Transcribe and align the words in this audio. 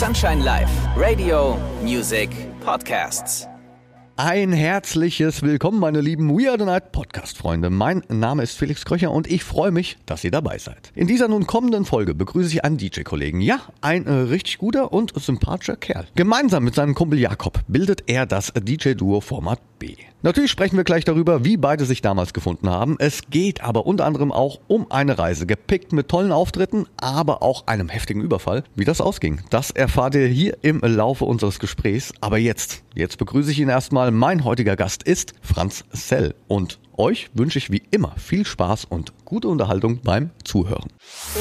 Sunshine 0.00 0.42
Live, 0.42 0.70
Radio, 0.96 1.58
Music, 1.82 2.30
Podcasts. 2.64 3.46
Ein 4.16 4.50
herzliches 4.50 5.42
Willkommen, 5.42 5.78
meine 5.78 6.00
lieben 6.00 6.30
We 6.30 6.48
Are 6.48 6.58
the 6.58 6.64
Night 6.64 6.90
Podcast-Freunde. 6.90 7.68
Mein 7.68 8.02
Name 8.08 8.42
ist 8.42 8.56
Felix 8.56 8.86
Kröcher 8.86 9.10
und 9.10 9.30
ich 9.30 9.44
freue 9.44 9.72
mich, 9.72 9.98
dass 10.06 10.24
ihr 10.24 10.30
dabei 10.30 10.56
seid. 10.56 10.90
In 10.94 11.06
dieser 11.06 11.28
nun 11.28 11.46
kommenden 11.46 11.84
Folge 11.84 12.14
begrüße 12.14 12.48
ich 12.48 12.64
einen 12.64 12.78
DJ-Kollegen. 12.78 13.42
Ja, 13.42 13.60
ein 13.82 14.06
äh, 14.06 14.10
richtig 14.10 14.56
guter 14.56 14.90
und 14.90 15.12
sympathischer 15.20 15.76
Kerl. 15.76 16.06
Gemeinsam 16.14 16.64
mit 16.64 16.74
seinem 16.74 16.94
Kumpel 16.94 17.18
Jakob 17.18 17.60
bildet 17.68 18.04
er 18.06 18.24
das 18.24 18.54
DJ-Duo 18.54 19.20
Format 19.20 19.60
B. 19.78 19.96
Natürlich 20.22 20.50
sprechen 20.50 20.76
wir 20.76 20.84
gleich 20.84 21.06
darüber, 21.06 21.46
wie 21.46 21.56
beide 21.56 21.86
sich 21.86 22.02
damals 22.02 22.34
gefunden 22.34 22.68
haben. 22.68 22.96
Es 22.98 23.22
geht 23.30 23.62
aber 23.62 23.86
unter 23.86 24.04
anderem 24.04 24.32
auch 24.32 24.60
um 24.68 24.90
eine 24.90 25.18
Reise, 25.18 25.46
gepickt 25.46 25.94
mit 25.94 26.08
tollen 26.08 26.30
Auftritten, 26.30 26.84
aber 26.98 27.42
auch 27.42 27.66
einem 27.66 27.88
heftigen 27.88 28.20
Überfall. 28.20 28.62
Wie 28.74 28.84
das 28.84 29.00
ausging, 29.00 29.40
das 29.48 29.70
erfahrt 29.70 30.14
ihr 30.14 30.26
hier 30.26 30.58
im 30.60 30.80
Laufe 30.80 31.24
unseres 31.24 31.58
Gesprächs. 31.58 32.12
Aber 32.20 32.36
jetzt, 32.36 32.82
jetzt 32.94 33.16
begrüße 33.16 33.50
ich 33.50 33.60
ihn 33.60 33.70
erstmal. 33.70 34.10
Mein 34.10 34.44
heutiger 34.44 34.76
Gast 34.76 35.04
ist 35.04 35.32
Franz 35.40 35.84
Sell 35.90 36.34
und 36.48 36.78
euch 37.00 37.30
wünsche 37.34 37.58
ich 37.58 37.70
wie 37.70 37.82
immer 37.90 38.14
viel 38.16 38.46
Spaß 38.46 38.84
und 38.84 39.12
gute 39.24 39.48
Unterhaltung 39.48 40.00
beim 40.02 40.30
Zuhören. 40.44 40.90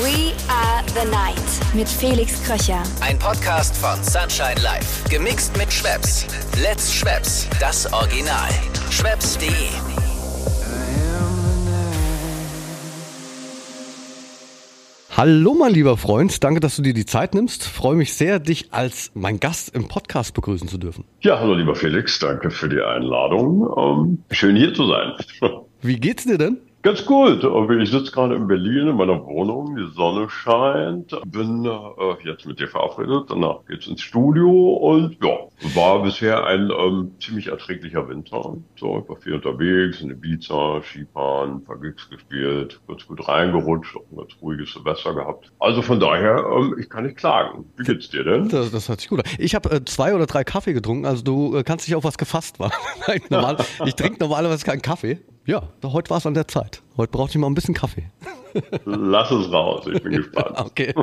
We 0.01 0.33
are 0.47 0.83
the 0.87 1.07
night 1.11 1.75
mit 1.75 1.87
Felix 1.87 2.41
Kröcher. 2.43 2.81
Ein 3.01 3.19
Podcast 3.19 3.75
von 3.77 4.01
Sunshine 4.03 4.59
Live. 4.63 5.03
Gemixt 5.09 5.55
mit 5.57 5.71
Schwepps. 5.71 6.25
Let's 6.61 6.93
Schwepps. 6.93 7.47
Das 7.59 7.91
Original. 7.91 8.49
Schwepps.de. 8.89 10.08
Hallo 15.19 15.53
mein 15.53 15.73
lieber 15.73 15.97
Freund, 15.97 16.41
danke, 16.45 16.61
dass 16.61 16.77
du 16.77 16.81
dir 16.81 16.93
die 16.93 17.05
Zeit 17.05 17.33
nimmst. 17.33 17.67
Freue 17.67 17.97
mich 17.97 18.13
sehr, 18.13 18.39
dich 18.39 18.71
als 18.71 19.11
mein 19.15 19.41
Gast 19.41 19.75
im 19.75 19.89
Podcast 19.89 20.33
begrüßen 20.33 20.69
zu 20.69 20.77
dürfen. 20.77 21.03
Ja, 21.19 21.41
hallo 21.41 21.55
lieber 21.55 21.75
Felix, 21.75 22.19
danke 22.19 22.49
für 22.49 22.69
die 22.69 22.80
Einladung. 22.80 23.67
Ähm, 23.77 24.23
schön 24.31 24.55
hier 24.55 24.73
zu 24.73 24.88
sein. 24.88 25.11
Wie 25.81 25.97
geht's 25.97 26.23
dir 26.23 26.38
denn? 26.38 26.59
Ganz 26.81 27.05
gut. 27.05 27.44
Ich 27.81 27.91
sitze 27.91 28.11
gerade 28.11 28.35
in 28.35 28.47
Berlin 28.47 28.88
in 28.88 28.95
meiner 28.95 29.25
Wohnung, 29.25 29.75
die 29.75 29.94
Sonne 29.94 30.30
scheint, 30.30 31.13
bin 31.25 31.66
äh, 31.66 32.27
jetzt 32.27 32.45
mit 32.45 32.59
dir 32.59 32.69
verabredet, 32.69 33.25
danach 33.30 33.66
geht's 33.67 33.88
ins 33.88 34.02
Studio 34.02 34.49
und 34.49 35.17
ja, 35.22 35.39
war 35.75 36.02
bisher 36.03 36.45
ein 36.45 36.72
ähm, 36.72 37.11
ziemlich 37.19 37.47
erträglicher 37.47 38.07
Winter. 38.07 38.55
So, 38.77 39.00
ich 39.03 39.09
war 39.09 39.17
viel 39.17 39.33
unterwegs, 39.33 40.00
in 40.00 40.11
Ibiza, 40.11 40.81
Skifahren, 40.81 41.55
ein 41.55 41.63
paar 41.66 41.80
Gigs 41.81 42.09
gespielt, 42.09 42.80
ganz 42.88 43.05
gut 43.05 43.27
reingerutscht, 43.27 43.97
auch 43.97 44.11
ein 44.11 44.17
ganz 44.17 44.31
ruhiges 44.41 44.72
Silvester 44.72 45.13
gehabt. 45.13 45.52
Also 45.59 45.81
von 45.81 46.00
daher, 46.00 46.45
ähm, 46.55 46.77
ich 46.80 46.89
kann 46.89 47.03
nicht 47.03 47.17
klagen. 47.17 47.66
Wie 47.75 47.83
geht's 47.83 48.09
dir 48.09 48.23
denn? 48.23 48.47
Das, 48.47 48.72
das 48.72 48.88
hört 48.88 49.02
sich 49.02 49.09
gut 49.09 49.19
an. 49.19 49.31
Ich 49.38 49.53
habe 49.53 49.69
äh, 49.69 49.83
zwei 49.83 50.16
oder 50.16 50.27
drei 50.27 50.45
Kaffee 50.45 50.72
getrunken, 50.72 51.05
also 51.05 51.23
du 51.23 51.57
äh, 51.57 51.63
kannst 51.63 51.88
dich 51.88 51.95
auf 51.95 52.05
was 52.05 52.17
gefasst 52.17 52.59
machen. 52.59 52.73
Ich 53.85 53.95
trinke 53.95 54.19
normalerweise 54.19 54.66
keinen 54.66 54.81
Kaffee. 54.81 55.19
Ja, 55.45 55.69
heute 55.83 56.09
war 56.09 56.17
es 56.17 56.25
an 56.25 56.33
der 56.33 56.47
Zeit. 56.47 56.81
Heute 56.97 57.11
brauchte 57.11 57.31
ich 57.31 57.37
mal 57.41 57.47
ein 57.47 57.55
bisschen 57.55 57.73
Kaffee. 57.73 58.09
Lass 58.86 59.31
es 59.31 59.52
raus, 59.52 59.86
ich 59.92 60.02
bin 60.02 60.11
gespannt. 60.17 60.58
Okay. 60.58 60.94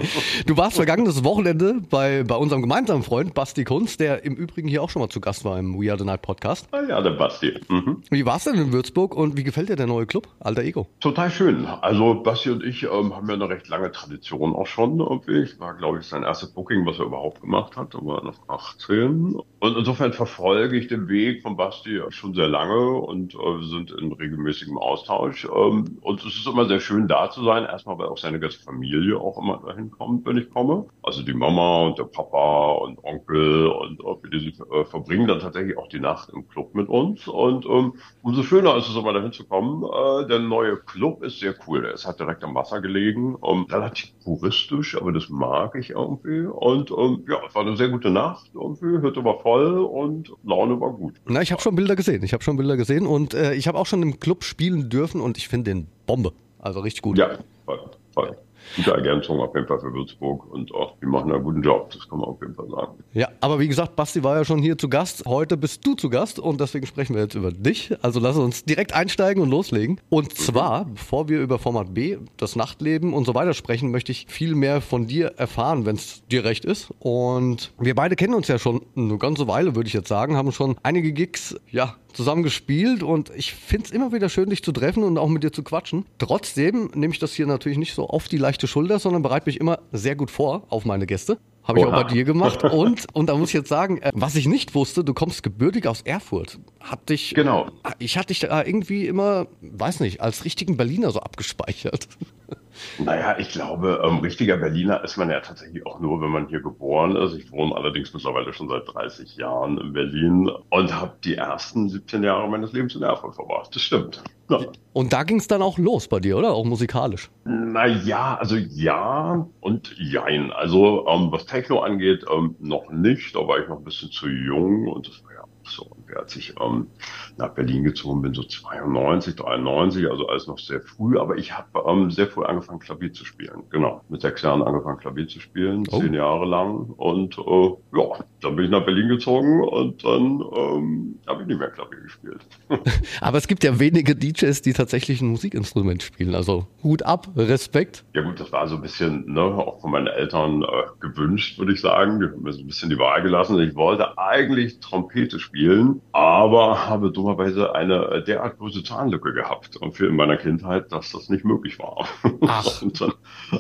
Du 0.47 0.57
warst 0.57 0.77
vergangenes 0.77 1.25
Wochenende 1.25 1.81
bei, 1.91 2.25
bei 2.25 2.37
unserem 2.37 2.63
gemeinsamen 2.63 3.03
Freund 3.03 3.35
Basti 3.35 3.65
Kunz, 3.65 3.97
der 3.97 4.25
im 4.25 4.35
Übrigen 4.35 4.69
hier 4.69 4.83
auch 4.83 4.91
schon 4.91 5.03
mal 5.03 5.09
zu 5.09 5.21
Gast 5.21 5.45
war 5.45 5.59
im 5.59 5.81
We 5.81 5.91
Are 5.91 5.99
the 5.99 6.05
Night 6.05 6.23
Podcast. 6.23 6.69
Ah 6.73 6.83
ja, 6.89 7.01
der 7.01 7.11
Basti. 7.11 7.55
Mhm. 7.69 8.03
Wie 8.11 8.27
war's 8.27 8.45
denn 8.45 8.55
in 8.55 8.73
Würzburg 8.73 9.15
und 9.15 9.37
wie 9.37 9.45
gefällt 9.45 9.69
dir 9.69 9.77
der 9.77 9.87
neue 9.87 10.07
Club, 10.07 10.29
Alter 10.41 10.63
Ego? 10.63 10.87
Total 11.01 11.31
schön. 11.31 11.67
Also 11.67 12.15
Basti 12.23 12.51
und 12.51 12.65
ich 12.65 12.83
ähm, 12.85 13.15
haben 13.15 13.29
ja 13.29 13.35
eine 13.35 13.49
recht 13.49 13.69
lange 13.69 13.93
Tradition 13.93 14.55
auch 14.55 14.67
schon. 14.67 14.97
Ich 15.29 15.59
war, 15.61 15.75
glaube 15.75 15.99
ich, 15.99 16.07
sein 16.07 16.23
erstes 16.23 16.51
Booking, 16.51 16.87
was 16.87 16.99
er 16.99 17.07
überhaupt 17.07 17.41
gemacht 17.41 17.77
hat. 17.77 17.95
Da 17.95 17.99
war 18.05 18.19
er 18.19 18.25
noch 18.25 18.49
18. 18.49 19.37
Und 19.61 19.77
insofern 19.77 20.13
verfolge 20.13 20.77
ich 20.77 20.89
den 20.89 21.09
Weg 21.09 21.43
von 21.43 21.57
Basti 21.57 22.01
schon 22.11 22.35
sehr 22.35 22.49
lange 22.49 22.91
und 22.91 23.35
äh, 23.35 23.39
wir 23.39 23.67
sind 23.67 23.91
in 23.91 24.13
regelmäßigem 24.13 24.79
Austausch. 24.79 25.45
Ähm, 25.45 25.99
und 26.01 26.21
es 26.25 26.37
ist 26.37 26.47
immer 26.47 26.67
sehr 26.67 26.81
schön 26.81 27.09
da 27.09 27.31
zu 27.31 27.43
sein. 27.47 27.65
Erstmal, 27.65 27.99
weil 27.99 28.09
auch 28.09 28.19
seine 28.19 28.39
ganze 28.39 28.63
Familie 28.63 29.19
auch 29.19 29.39
immer 29.39 29.63
dahin 29.67 29.91
kommt, 29.91 30.27
wenn 30.27 30.37
ich 30.37 30.51
komme. 30.51 30.87
Also 31.03 31.23
die 31.23 31.33
Mama 31.33 31.87
und 31.87 31.99
der 31.99 32.05
Papa 32.05 32.73
und 32.73 33.03
Onkel 33.03 33.69
und 33.69 34.01
äh, 34.01 34.31
die 34.31 34.49
äh, 34.49 34.85
verbringen 34.85 35.27
dann 35.29 35.41
tatsächlich 35.41 35.79
auch 35.79 35.89
die 35.89 36.01
Nacht 36.01 36.31
im 36.31 36.47
Club 36.49 36.75
mit 36.75 36.89
uns. 36.89 37.27
Und 37.27 37.65
ähm, 37.67 37.95
umso 38.23 38.43
schöner 38.43 38.77
ist 38.77 38.89
es 38.89 38.97
immer 38.97 39.13
dahin 39.13 39.33
zu 39.33 39.47
kommen. 39.47 39.85
Äh, 39.85 40.27
der 40.27 40.41
neue 40.41 40.77
Club 40.77 41.23
ist 41.23 41.41
sehr 41.41 41.55
cool. 41.67 41.83
Der 41.83 41.95
ist 41.95 42.07
halt 42.07 42.21
direkt 42.21 42.45
am 42.45 42.55
Wasser 42.55 42.81
gelegen. 42.81 43.37
Ähm, 43.45 43.67
relativ 43.71 44.13
puristisch, 44.23 44.97
aber 45.01 45.13
das 45.13 45.29
mag 45.29 45.75
ich 45.77 45.91
irgendwie. 45.91 46.41
Und 46.47 46.91
ähm, 46.91 47.25
ja, 47.29 47.39
es 47.47 47.55
war 47.55 47.63
eine 47.63 47.77
sehr 47.77 47.89
gute 47.89 48.11
Nacht 48.11 48.51
irgendwie. 48.55 49.01
Hütte 49.01 49.25
war 49.25 49.39
voll 49.41 49.79
und 49.79 50.33
Laune 50.45 50.81
war 50.81 50.93
gut. 50.93 51.15
Na, 51.27 51.43
ich 51.43 51.53
habe 51.53 51.63
schon 51.63 51.77
Bilder 51.77 51.97
gesehen. 51.97 52.23
Ich 52.23 52.33
habe 52.33 52.43
schon 52.43 52.57
Bilder 52.57 52.77
gesehen 52.77 53.07
und 53.07 53.35
äh, 53.35 53.55
ich 53.55 53.69
habe 53.69 53.79
auch 53.79 53.87
schon 53.87 54.03
im 54.03 54.19
Club 54.21 54.45
spielen 54.45 54.89
dürfen 54.89 55.21
und 55.21 55.39
ich 55.39 55.49
finde 55.49 55.71
den 55.71 55.87
Bombe. 56.07 56.33
Also 56.67 56.81
richtig 56.81 57.03
gut. 57.03 57.17
Ja, 57.17 57.39
voll, 57.65 57.79
voll 58.13 58.37
gute 58.75 58.93
Ergänzung 58.93 59.41
auf 59.41 59.55
jeden 59.55 59.67
Fall 59.67 59.81
für 59.81 59.93
Würzburg 59.93 60.51
und 60.53 60.75
auch 60.75 60.95
die 61.01 61.07
machen 61.07 61.33
einen 61.33 61.43
guten 61.43 61.63
Job, 61.63 61.91
das 61.93 62.09
kann 62.09 62.19
man 62.19 62.29
auf 62.29 62.41
jeden 62.41 62.55
Fall 62.55 62.69
sagen. 62.69 62.93
Ja, 63.13 63.29
aber 63.41 63.59
wie 63.59 63.69
gesagt, 63.69 63.97
Basti 63.97 64.23
war 64.25 64.37
ja 64.37 64.45
schon 64.45 64.61
hier 64.61 64.77
zu 64.77 64.89
Gast. 64.89 65.25
Heute 65.27 65.57
bist 65.57 65.87
du 65.87 65.95
zu 65.95 66.11
Gast 66.11 66.39
und 66.39 66.61
deswegen 66.61 66.87
sprechen 66.87 67.15
wir 67.15 67.23
jetzt 67.23 67.35
über 67.35 67.53
dich. 67.53 67.95
Also 68.03 68.21
lass 68.21 68.37
uns 68.37 68.65
direkt 68.65 68.95
einsteigen 68.95 69.43
und 69.43 69.51
loslegen. 69.51 70.01
Und 70.09 70.31
mhm. 70.31 70.37
zwar, 70.37 70.85
bevor 70.87 71.29
wir 71.29 71.41
über 71.41 71.59
Format 71.59 71.95
B, 71.95 72.19
das 72.37 72.57
Nachtleben 72.57 73.15
und 73.15 73.25
so 73.25 73.35
weiter 73.35 73.55
sprechen, 73.55 73.91
möchte 73.91 74.13
ich 74.13 74.27
viel 74.29 74.55
mehr 74.55 74.81
von 74.81 75.07
dir 75.07 75.35
erfahren, 75.37 75.87
wenn 75.87 75.97
es 75.97 76.27
dir 76.27 76.45
recht 76.45 76.65
ist. 76.65 76.93
Und 76.99 77.73
wir 77.79 77.95
beide 77.95 78.17
kennen 78.17 78.35
uns 78.35 78.49
ja 78.49 78.59
schon 78.59 78.83
eine 78.97 79.19
ganze 79.19 79.49
Weile, 79.49 79.75
würde 79.75 79.87
ich 79.89 79.95
jetzt 79.95 80.09
sagen, 80.09 80.37
haben 80.37 80.53
schon 80.53 80.77
einige 80.83 81.13
Gigs, 81.13 81.57
ja, 81.71 81.97
zusammen 82.17 82.43
gespielt 82.43 83.03
und 83.03 83.31
ich 83.37 83.55
finde 83.55 83.87
es 83.87 83.91
immer 83.93 84.13
wieder 84.13 84.29
schön, 84.29 84.51
dich 84.51 84.65
zu 84.65 84.73
treffen 84.73 85.05
und 85.05 85.19
auch 85.19 85.29
mit 85.29 85.43
dir 85.45 85.53
zu 85.53 85.63
quatschen. 85.63 86.07
Trotzdem 86.19 86.91
nehme 86.95 87.13
ich 87.13 87.19
das 87.19 87.35
hier 87.35 87.47
natürlich 87.47 87.79
nicht 87.79 87.95
so 87.95 88.09
auf 88.09 88.27
die 88.27 88.39
leichte 88.39 88.67
Schulter, 88.67 88.99
sondern 88.99 89.23
bereite 89.23 89.47
mich 89.47 89.61
immer 89.61 89.81
sehr 89.93 90.17
gut 90.17 90.31
vor 90.31 90.65
auf 90.71 90.85
meine 90.85 91.07
Gäste. 91.07 91.39
Habe 91.63 91.81
ich 91.81 91.87
Oha. 91.87 91.97
auch 91.97 92.03
bei 92.05 92.13
dir 92.13 92.25
gemacht. 92.25 92.63
Und, 92.77 93.07
und 93.13 93.27
da 93.27 93.35
muss 93.35 93.49
ich 93.49 93.55
jetzt 93.55 93.69
sagen, 93.69 93.99
äh, 93.99 94.13
was 94.15 94.37
ich 94.37 94.47
nicht 94.47 94.75
wusste, 94.75 95.03
du 95.03 95.15
kommst 95.15 95.43
gebürtig 95.43 95.87
aus 95.89 96.03
Erfurt. 96.03 96.59
Hat 96.81 97.09
dich, 97.09 97.35
genau. 97.35 97.71
Ich 97.99 98.17
hatte 98.17 98.29
dich 98.29 98.41
da 98.41 98.65
irgendwie 98.65 99.07
immer, 99.07 99.49
weiß 99.61 100.01
nicht, 100.01 100.21
als 100.21 100.45
richtigen 100.45 100.77
Berliner 100.77 101.11
so 101.11 101.21
abgespeichert. 101.21 102.09
Naja, 102.99 103.37
ich 103.39 103.51
glaube, 103.51 104.03
ähm, 104.05 104.19
richtiger 104.19 104.57
Berliner 104.57 105.03
ist 105.05 105.17
man 105.17 105.31
ja 105.31 105.41
tatsächlich 105.41 105.85
auch 105.87 106.01
nur, 106.01 106.21
wenn 106.21 106.31
man 106.31 106.49
hier 106.49 106.61
geboren 106.61 107.17
ist. 107.17 107.35
Ich 107.35 107.51
wohne 107.53 107.75
allerdings 107.75 108.13
mittlerweile 108.13 108.53
schon 108.53 108.69
seit 108.69 108.83
30 108.93 109.37
Jahren 109.37 109.79
in 109.79 109.93
Berlin 109.93 110.51
und 110.71 110.95
habe 110.95 111.13
die 111.25 111.37
ersten 111.37 111.89
17 111.89 112.23
Jahre 112.23 112.49
meines 112.49 112.73
Lebens 112.73 112.95
in 112.95 113.03
Erfurt 113.03 113.35
verbracht. 113.35 113.75
Das 113.75 113.83
stimmt. 113.83 114.23
Ja. 114.49 114.61
Und 114.93 115.13
da 115.13 115.25
ging 115.25 115.39
es 115.39 115.49
dann 115.49 115.63
auch 115.63 115.77
los 115.79 116.09
bei 116.09 116.21
dir, 116.21 116.39
oder? 116.39 116.53
Auch 116.53 116.65
musikalisch? 116.65 117.31
Naja, 117.45 118.37
also 118.37 118.57
ja 118.57 119.47
und 119.61 119.95
jein. 119.99 120.53
Also 120.53 121.07
ähm, 121.09 121.33
was 121.33 121.47
Techno 121.47 121.81
angeht, 121.81 122.25
ähm, 122.33 122.55
noch 122.61 122.91
nicht. 122.91 123.35
Da 123.35 123.41
war 123.41 123.59
ich 123.59 123.69
noch 123.69 123.79
ein 123.79 123.85
bisschen 123.85 124.11
zu 124.11 124.29
jung 124.29 124.89
und 124.89 125.09
das 125.09 125.25
war 125.25 125.33
ja 125.33 125.43
auch 125.43 125.71
so. 125.71 125.96
Als 126.15 126.37
ich 126.37 126.55
ähm, 126.61 126.89
nach 127.37 127.51
Berlin 127.51 127.85
gezogen 127.85 128.23
bin, 128.23 128.35
so 128.35 128.43
92, 128.43 129.37
93, 129.37 130.11
also 130.11 130.29
alles 130.29 130.47
noch 130.47 130.59
sehr 130.59 130.81
früh. 130.81 131.19
Aber 131.19 131.37
ich 131.37 131.57
habe 131.57 131.69
ähm, 131.87 132.11
sehr 132.11 132.27
früh 132.27 132.45
angefangen, 132.45 132.79
Klavier 132.79 133.13
zu 133.13 133.25
spielen. 133.25 133.63
Genau, 133.71 134.03
mit 134.09 134.21
sechs 134.21 134.43
Jahren 134.43 134.63
angefangen, 134.63 134.99
Klavier 134.99 135.27
zu 135.29 135.41
spielen, 135.41 135.85
oh. 135.91 136.01
zehn 136.01 136.15
Jahre 136.15 136.47
lang. 136.47 136.91
Und 136.97 137.39
äh, 137.39 137.99
ja, 137.99 138.25
dann 138.41 138.57
bin 138.57 138.67
ich 138.67 138.71
nach 138.71 138.85
Berlin 138.85 139.09
gezogen 139.09 139.63
und 139.63 140.05
dann 140.05 140.43
ähm, 140.57 141.19
habe 141.27 141.43
ich 141.43 141.49
nicht 141.49 141.59
mehr 141.59 141.71
Klavier 141.71 142.01
gespielt. 142.01 142.41
aber 143.21 143.39
es 143.39 143.49
gibt 143.49 143.65
ja 143.65 143.79
wenige 143.79 144.15
DJs, 144.15 144.63
die 144.63 144.73
tatsächlich 144.73 145.21
ein 145.21 145.29
Musikinstrument 145.29 146.03
spielen. 146.03 146.35
Also 146.35 146.67
Hut 146.83 147.03
ab, 147.03 147.29
Respekt. 147.37 148.05
Ja 148.15 148.23
gut, 148.23 148.41
das 148.41 148.53
war 148.53 148.67
so 148.69 148.77
ein 148.77 148.83
bisschen, 148.83 149.33
ne, 149.33 149.43
auch 149.43 149.81
von 149.81 149.91
meinen 149.91 150.07
Eltern 150.07 150.63
äh, 150.63 150.67
gewünscht, 151.01 151.59
würde 151.59 151.73
ich 151.73 151.81
sagen. 151.81 152.21
Die 152.21 152.27
haben 152.27 152.43
mir 152.43 152.53
so 152.53 152.61
ein 152.61 152.67
bisschen 152.67 152.91
die 152.91 152.99
Wahl 152.99 153.23
gelassen. 153.23 153.59
Ich 153.61 153.75
wollte 153.75 154.17
eigentlich 154.19 154.81
Trompete 154.81 155.39
spielen 155.39 155.96
aber 156.13 156.89
habe 156.89 157.11
dummerweise 157.11 157.75
eine 157.75 158.07
äh, 158.07 158.25
derart 158.25 158.59
große 158.59 158.83
Zahnlücke 158.83 159.33
gehabt 159.33 159.77
und 159.77 159.93
für 159.93 160.07
in 160.07 160.17
meiner 160.17 160.37
Kindheit, 160.37 160.93
dass 160.93 161.13
das 161.13 161.29
nicht 161.29 161.45
möglich 161.45 161.79
war. 161.79 162.07
Ach. 162.47 162.83
Und 162.83 163.01
dann 163.01 163.13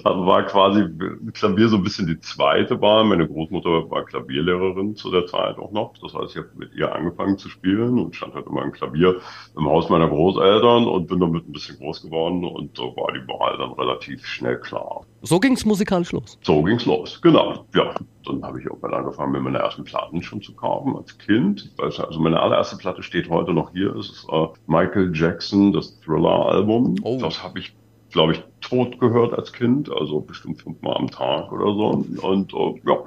also 0.05 0.27
war 0.27 0.45
quasi 0.45 0.85
Klavier 1.33 1.69
so 1.69 1.77
ein 1.77 1.83
bisschen 1.83 2.07
die 2.07 2.21
zweite 2.21 2.81
Wahl. 2.81 3.05
Meine 3.05 3.27
Großmutter 3.27 3.91
war 3.91 4.05
Klavierlehrerin 4.05 4.97
zu 4.97 5.11
der 5.11 5.27
Zeit 5.27 5.59
auch 5.59 5.73
noch. 5.73 5.95
Das 6.01 6.15
heißt, 6.15 6.33
ich 6.33 6.37
habe 6.37 6.51
mit 6.57 6.75
ihr 6.75 6.95
angefangen 6.95 7.39
zu 7.39 7.49
spielen 7.49 7.99
und 7.99 8.15
stand 8.15 8.35
halt 8.35 8.47
immer 8.47 8.63
im 8.63 8.73
Klavier 8.73 9.21
im 9.57 9.67
Haus 9.67 9.89
meiner 9.89 10.09
Großeltern 10.09 10.87
und 10.87 11.07
bin 11.07 11.21
damit 11.21 11.49
ein 11.49 11.53
bisschen 11.53 11.79
groß 11.79 12.03
geworden 12.03 12.45
und 12.45 12.77
so 12.77 12.97
war 12.97 13.13
die 13.13 13.27
Wahl 13.29 13.59
dann 13.59 13.73
relativ 13.73 14.27
schnell 14.27 14.59
klar. 14.61 15.05
So 15.27 15.41
ging 15.41 15.55
es 15.55 15.65
musikalisch 15.65 16.13
los? 16.13 16.39
So 16.43 16.63
ging 16.63 16.77
es 16.77 16.87
los, 16.87 17.21
genau. 17.21 17.67
Ja, 17.75 17.93
dann 18.25 18.45
habe 18.45 18.61
ich 18.61 18.67
irgendwann 18.67 18.95
angefangen, 18.95 19.33
mir 19.33 19.41
meine 19.41 19.59
ersten 19.59 19.83
Platten 19.83 20.23
schon 20.23 20.41
zu 20.41 20.55
kaufen 20.55 20.97
als 20.97 21.19
Kind. 21.19 21.73
Weiß, 21.79 21.99
also 21.99 22.21
meine 22.21 22.39
allererste 22.39 22.77
Platte 22.77 23.03
steht 23.03 23.29
heute 23.29 23.53
noch 23.53 23.73
hier. 23.73 23.93
Es 23.97 24.09
ist 24.09 24.27
äh, 24.31 24.47
Michael 24.69 25.11
Jackson, 25.13 25.73
das 25.73 25.99
Thriller-Album. 25.99 26.95
Oh. 27.03 27.19
Das 27.21 27.43
habe 27.43 27.59
ich, 27.59 27.75
glaube 28.13 28.35
ich, 28.35 28.45
tot 28.61 29.01
gehört 29.01 29.35
als 29.35 29.53
Kind, 29.53 29.91
also 29.91 30.21
bestimmt 30.21 30.63
fünfmal 30.63 30.97
am 30.97 31.11
Tag 31.11 31.51
oder 31.51 31.75
so. 31.75 32.05
Und 32.25 32.55
äh, 32.55 32.81
ja, 32.87 32.99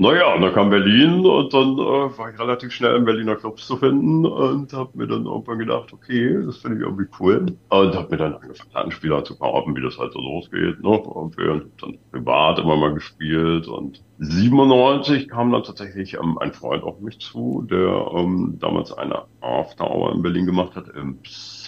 Naja, 0.00 0.32
und 0.34 0.40
dann 0.40 0.54
kam 0.54 0.70
Berlin 0.70 1.26
und 1.26 1.52
dann 1.52 1.74
äh, 1.74 2.18
war 2.18 2.32
ich 2.32 2.40
relativ 2.40 2.72
schnell 2.72 2.96
in 2.96 3.04
Berliner 3.04 3.36
Clubs 3.36 3.66
zu 3.66 3.76
finden 3.76 4.24
und 4.24 4.72
habe 4.72 4.96
mir 4.96 5.06
dann 5.06 5.26
irgendwann 5.26 5.58
gedacht, 5.58 5.92
okay, 5.92 6.42
das 6.42 6.56
finde 6.56 6.78
ich 6.78 6.84
irgendwie 6.84 7.04
cool. 7.20 7.58
Und 7.68 7.94
habe 7.94 8.08
mir 8.08 8.16
dann 8.16 8.34
angefangen, 8.36 8.70
Anspieler 8.72 9.22
zu 9.24 9.36
kaufen, 9.38 9.76
wie 9.76 9.82
das 9.82 9.98
halt 9.98 10.14
so 10.14 10.20
losgeht. 10.20 10.82
Ne? 10.82 10.88
Und 10.88 11.36
haben 11.36 11.70
dann 11.78 11.98
privat 12.12 12.58
immer 12.60 12.76
mal 12.78 12.94
gespielt 12.94 13.68
und 13.68 14.02
97 14.16 15.28
kam 15.28 15.52
dann 15.52 15.64
tatsächlich 15.64 16.14
ähm, 16.14 16.38
ein 16.38 16.54
Freund 16.54 16.82
auf 16.82 16.98
mich 17.00 17.18
zu, 17.20 17.66
der 17.70 18.10
ähm, 18.14 18.56
damals 18.58 18.94
eine 18.94 19.24
After 19.42 19.90
Hour 19.90 20.14
in 20.14 20.22
Berlin 20.22 20.46
gemacht 20.46 20.76
hat, 20.76 20.88
im 20.88 21.18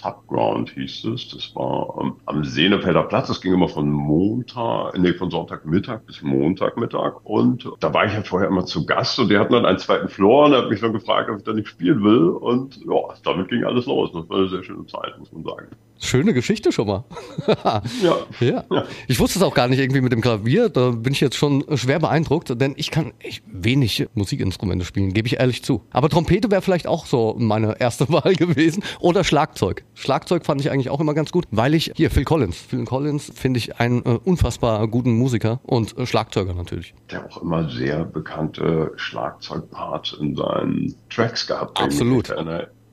Subground 0.03 0.71
hieß 0.71 1.05
es. 1.05 1.29
Das 1.29 1.55
war 1.55 1.97
ähm, 2.01 2.15
am 2.25 2.43
Senefelder 2.43 3.03
Platz. 3.03 3.27
Das 3.27 3.41
ging 3.41 3.53
immer 3.53 3.69
von 3.69 3.89
Montag, 3.89 4.97
nee, 4.97 5.13
von 5.13 5.31
Sonntagmittag 5.31 6.05
bis 6.05 6.21
Montagmittag. 6.21 7.23
Und 7.23 7.69
da 7.79 7.93
war 7.93 8.05
ich 8.05 8.13
halt 8.13 8.27
vorher 8.27 8.49
immer 8.49 8.65
zu 8.65 8.85
Gast 8.85 9.17
und 9.19 9.29
der 9.29 9.39
hat 9.39 9.51
dann 9.51 9.65
einen 9.65 9.79
zweiten 9.79 10.09
Floor 10.09 10.45
und 10.45 10.53
er 10.53 10.63
hat 10.63 10.69
mich 10.69 10.81
dann 10.81 10.93
gefragt, 10.93 11.29
ob 11.29 11.37
ich 11.37 11.43
da 11.43 11.53
nicht 11.53 11.67
spielen 11.67 12.03
will. 12.03 12.29
Und 12.29 12.77
ja, 12.85 13.15
damit 13.23 13.49
ging 13.49 13.63
alles 13.63 13.85
los. 13.85 14.11
Das 14.13 14.29
war 14.29 14.37
eine 14.37 14.49
sehr 14.49 14.63
schöne 14.63 14.85
Zeit, 14.85 15.17
muss 15.17 15.31
man 15.31 15.43
sagen. 15.43 15.67
Schöne 16.03 16.33
Geschichte 16.33 16.73
schon 16.73 16.87
mal. 16.87 17.05
ja. 17.47 17.81
ja. 18.41 18.63
ja. 18.69 18.83
Ich 19.07 19.19
wusste 19.19 19.39
es 19.39 19.43
auch 19.43 19.53
gar 19.53 19.69
nicht 19.69 19.79
irgendwie 19.79 20.01
mit 20.01 20.11
dem 20.11 20.19
Klavier. 20.19 20.67
Da 20.67 20.91
bin 20.91 21.13
ich 21.13 21.21
jetzt 21.21 21.37
schon 21.37 21.63
schwer 21.77 21.99
beeindruckt, 21.99 22.59
denn 22.59 22.73
ich 22.75 22.91
kann 22.91 23.13
echt 23.19 23.43
wenig 23.47 24.07
Musikinstrumente 24.13 24.83
spielen, 24.83 25.13
gebe 25.13 25.27
ich 25.27 25.39
ehrlich 25.39 25.63
zu. 25.63 25.85
Aber 25.91 26.09
Trompete 26.09 26.51
wäre 26.51 26.61
vielleicht 26.61 26.87
auch 26.87 27.05
so 27.05 27.35
meine 27.39 27.79
erste 27.79 28.09
Wahl 28.11 28.35
gewesen. 28.35 28.83
Oder 28.99 29.23
Schlagzeug. 29.23 29.85
Schlagzeug 29.93 30.45
fand 30.45 30.59
ich 30.59 30.71
eigentlich 30.71 30.89
auch 30.89 30.99
immer 30.99 31.13
ganz 31.13 31.31
gut, 31.31 31.45
weil 31.51 31.73
ich, 31.73 31.93
hier, 31.95 32.11
Phil 32.11 32.25
Collins. 32.25 32.57
Phil 32.57 32.83
Collins 32.83 33.31
finde 33.33 33.59
ich 33.59 33.79
einen 33.79 34.03
äh, 34.05 34.19
unfassbar 34.25 34.85
guten 34.89 35.13
Musiker 35.13 35.61
und 35.63 35.97
äh, 35.97 36.05
Schlagzeuger 36.05 36.53
natürlich. 36.53 36.93
Der 37.11 37.25
auch 37.25 37.41
immer 37.41 37.69
sehr 37.69 38.03
bekannte 38.03 38.91
Schlagzeugparts 38.97 40.17
in 40.19 40.35
seinen 40.35 40.95
Tracks 41.09 41.47
gehabt. 41.47 41.79
Absolut. 41.79 42.29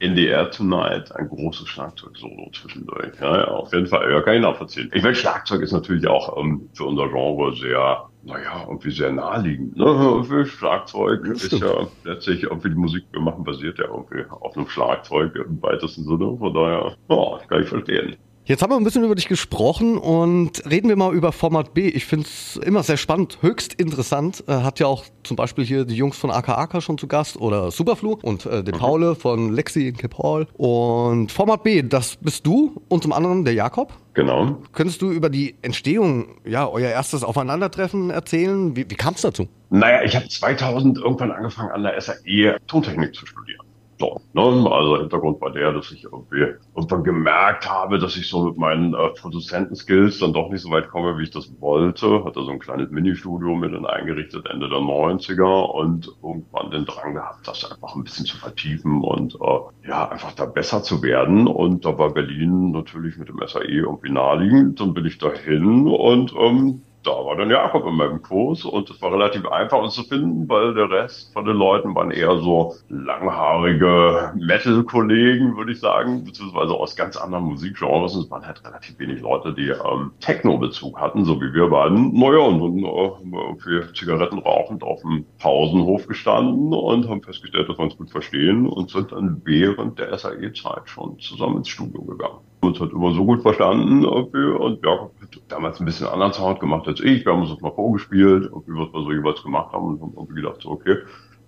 Air 0.01 0.51
Tonight, 0.51 1.15
ein 1.15 1.29
großes 1.29 1.69
Schlagzeug-Solo 1.69 2.51
zwischendurch. 2.53 3.13
Ja, 3.21 3.39
ja, 3.39 3.49
auf 3.49 3.73
jeden 3.73 3.87
Fall, 3.87 4.11
ja, 4.11 4.21
kann 4.23 4.37
ich 4.37 4.41
nachvollziehen. 4.43 4.91
Ich 4.95 5.03
meine, 5.03 5.15
Schlagzeug 5.15 5.61
ist 5.63 5.73
natürlich 5.73 6.07
auch 6.07 6.37
ähm, 6.39 6.69
für 6.73 6.85
unser 6.85 7.09
Genre 7.09 7.55
sehr, 7.55 8.09
naja, 8.23 8.65
irgendwie 8.67 8.91
sehr 8.91 9.13
naheliegend. 9.13 9.77
Ne? 9.77 10.25
Für 10.25 10.47
Schlagzeug 10.47 11.27
ist 11.27 11.53
ja 11.53 11.87
letztlich, 12.05 12.45
irgendwie 12.45 12.71
die 12.71 12.77
Musik 12.77 13.05
wir 13.13 13.21
machen, 13.21 13.45
basiert 13.45 13.79
ja 13.79 13.87
irgendwie 13.87 14.25
auf 14.31 14.57
einem 14.57 14.69
Schlagzeug 14.69 15.35
im 15.37 15.61
weitesten 15.63 16.05
Sinne. 16.05 16.37
Von 16.39 16.55
daher, 16.55 16.97
ja, 17.09 17.39
kann 17.47 17.63
ich 17.63 17.69
verstehen. 17.69 18.17
Jetzt 18.51 18.63
haben 18.63 18.73
wir 18.73 18.77
ein 18.77 18.83
bisschen 18.83 19.05
über 19.05 19.15
dich 19.15 19.29
gesprochen 19.29 19.97
und 19.97 20.69
reden 20.69 20.89
wir 20.89 20.97
mal 20.97 21.15
über 21.15 21.31
Format 21.31 21.73
B. 21.73 21.87
Ich 21.87 22.05
finde 22.05 22.27
es 22.27 22.57
immer 22.57 22.83
sehr 22.83 22.97
spannend, 22.97 23.39
höchst 23.43 23.75
interessant. 23.75 24.43
Äh, 24.49 24.55
hat 24.55 24.81
ja 24.81 24.89
auch 24.89 25.05
zum 25.23 25.37
Beispiel 25.37 25.65
hier 25.65 25.85
die 25.85 25.95
Jungs 25.95 26.19
von 26.19 26.33
AKAK 26.33 26.83
schon 26.83 26.99
zu 26.99 27.07
Gast 27.07 27.37
oder 27.37 27.71
Superflu 27.71 28.19
und 28.23 28.47
äh, 28.47 28.65
den 28.65 28.75
mhm. 28.75 28.81
Paule 28.81 29.15
von 29.15 29.53
Lexi 29.55 29.87
in 29.87 29.97
Cape 29.97 30.19
Hall. 30.19 30.49
Und 30.55 31.31
Format 31.31 31.63
B, 31.63 31.81
das 31.85 32.17
bist 32.17 32.45
du 32.45 32.83
und 32.89 33.05
zum 33.05 33.13
anderen 33.13 33.45
der 33.45 33.55
Jakob. 33.55 33.93
Genau. 34.15 34.61
Könntest 34.73 35.01
du 35.01 35.13
über 35.13 35.31
die 35.31 35.55
Entstehung, 35.63 36.41
ja, 36.45 36.67
euer 36.69 36.91
erstes 36.91 37.23
Aufeinandertreffen 37.23 38.11
erzählen? 38.11 38.75
Wie, 38.75 38.91
wie 38.91 38.97
kam 38.97 39.15
es 39.15 39.21
dazu? 39.21 39.47
Naja, 39.69 40.03
ich 40.03 40.17
habe 40.17 40.29
2000 40.29 40.99
irgendwann 40.99 41.31
angefangen 41.31 41.71
an 41.71 41.85
der 41.85 42.01
SAE 42.01 42.57
Tontechnik 42.67 43.15
zu 43.15 43.27
studieren. 43.27 43.70
So, 44.01 44.19
ne? 44.33 44.43
Also 44.43 44.97
Hintergrund 44.99 45.43
war 45.43 45.53
der, 45.53 45.73
dass 45.75 45.93
ich 45.93 46.05
irgendwie 46.05 46.55
irgendwann 46.75 47.05
gemerkt 47.05 47.71
habe, 47.71 47.99
dass 47.99 48.17
ich 48.17 48.29
so 48.29 48.45
mit 48.45 48.57
meinen 48.57 48.95
äh, 48.95 49.11
Produzentenskills 49.11 50.19
dann 50.21 50.33
doch 50.33 50.49
nicht 50.49 50.63
so 50.63 50.71
weit 50.71 50.89
komme, 50.89 51.19
wie 51.19 51.25
ich 51.25 51.31
das 51.31 51.53
wollte. 51.61 52.25
Hatte 52.25 52.43
so 52.43 52.51
ein 52.51 52.59
kleines 52.59 52.91
Ministudio 52.91 53.55
mit 53.55 53.75
dann 53.75 53.85
eingerichtet 53.85 54.47
Ende 54.51 54.71
der 54.71 54.79
90er 54.79 55.71
und 55.71 56.11
irgendwann 56.23 56.71
den 56.71 56.87
Drang 56.87 57.13
gehabt, 57.13 57.47
das 57.47 57.71
einfach 57.71 57.95
ein 57.95 58.05
bisschen 58.05 58.25
zu 58.25 58.39
vertiefen 58.39 59.03
und 59.03 59.35
äh, 59.35 59.89
ja, 59.89 60.09
einfach 60.09 60.33
da 60.33 60.47
besser 60.47 60.83
zu 60.83 61.03
werden. 61.03 61.47
Und 61.47 61.85
da 61.85 61.99
war 61.99 62.15
Berlin 62.15 62.71
natürlich 62.71 63.19
mit 63.19 63.29
dem 63.29 63.39
SAE 63.47 63.65
irgendwie 63.65 64.11
naheliegend. 64.11 64.81
Dann 64.81 64.95
bin 64.95 65.05
ich 65.05 65.19
dahin 65.19 65.87
und 65.87 66.35
ähm, 66.39 66.83
da 67.03 67.13
war 67.13 67.37
dann 67.37 67.51
Jakob 67.51 67.87
in 67.87 67.95
meinem 67.95 68.23
Kurs 68.23 68.65
und 68.65 68.91
es 68.91 69.01
war 69.01 69.13
relativ 69.13 69.47
einfach 69.47 69.79
uns 69.79 69.95
zu 69.95 70.03
finden, 70.03 70.49
weil 70.49 70.75
der 70.75 70.91
Rest 70.91 71.33
von 71.33 71.45
den 71.45 71.57
Leuten 71.57 71.95
waren 71.95 72.11
eher 72.11 72.39
so 72.39 72.75
langhaarige 72.89 74.33
Metal-Kollegen, 74.37 75.57
würde 75.57 75.73
ich 75.73 75.81
sagen, 75.81 76.25
beziehungsweise 76.25 76.75
aus 76.75 76.97
ganz 76.97 77.17
anderen 77.17 77.45
Musikgenres. 77.45 78.15
Es 78.15 78.31
waren 78.31 78.47
halt 78.47 78.65
relativ 78.65 78.99
wenig 78.99 79.21
Leute, 79.21 79.55
die 79.55 79.69
ähm, 79.69 80.13
Techno-Bezug 80.21 81.01
hatten, 81.01 81.25
so 81.25 81.41
wie 81.41 81.55
wir 81.55 81.69
beiden. 81.69 82.13
Naja, 82.13 82.41
und 82.41 82.61
dann 82.61 82.79
äh, 82.79 83.11
haben 83.11 83.31
wir 83.31 83.41
irgendwie 83.41 83.93
Zigaretten 83.95 84.39
rauchend 84.39 84.83
auf 84.83 85.01
dem 85.01 85.25
Pausenhof 85.39 86.07
gestanden 86.07 86.75
und 86.75 87.09
haben 87.09 87.23
festgestellt, 87.23 87.69
dass 87.69 87.79
wir 87.79 87.85
uns 87.85 87.97
gut 87.97 88.11
verstehen 88.11 88.67
und 88.67 88.91
sind 88.91 89.13
dann 89.13 89.41
während 89.45 89.99
der 89.99 90.17
SAE-Zeit 90.19 90.89
schon 90.89 91.19
zusammen 91.19 91.59
ins 91.59 91.69
Studio 91.69 92.03
gegangen 92.03 92.50
uns 92.61 92.81
hat 92.81 92.93
immer 92.93 93.13
so 93.13 93.25
gut 93.25 93.43
verstanden 93.43 94.05
und 94.05 94.85
Jakob 94.85 95.13
hat 95.21 95.41
damals 95.49 95.81
ein 95.81 95.87
bisschen 95.87 96.07
anderen 96.09 96.33
Sound 96.33 96.61
gemacht 96.61 96.87
als 96.87 97.01
ich. 97.01 97.25
Wir 97.25 97.33
haben 97.33 97.41
uns 97.43 97.51
das 97.51 97.61
mal 97.61 97.73
vorgespielt, 97.73 98.51
was 98.53 98.93
wir 98.93 99.03
so 99.03 99.13
jeweils 99.13 99.43
gemacht 99.43 99.73
haben 99.73 99.87
und 99.87 100.01
haben 100.01 100.13
irgendwie 100.17 100.43
gedacht, 100.43 100.61
so, 100.63 100.71
okay, 100.71 100.97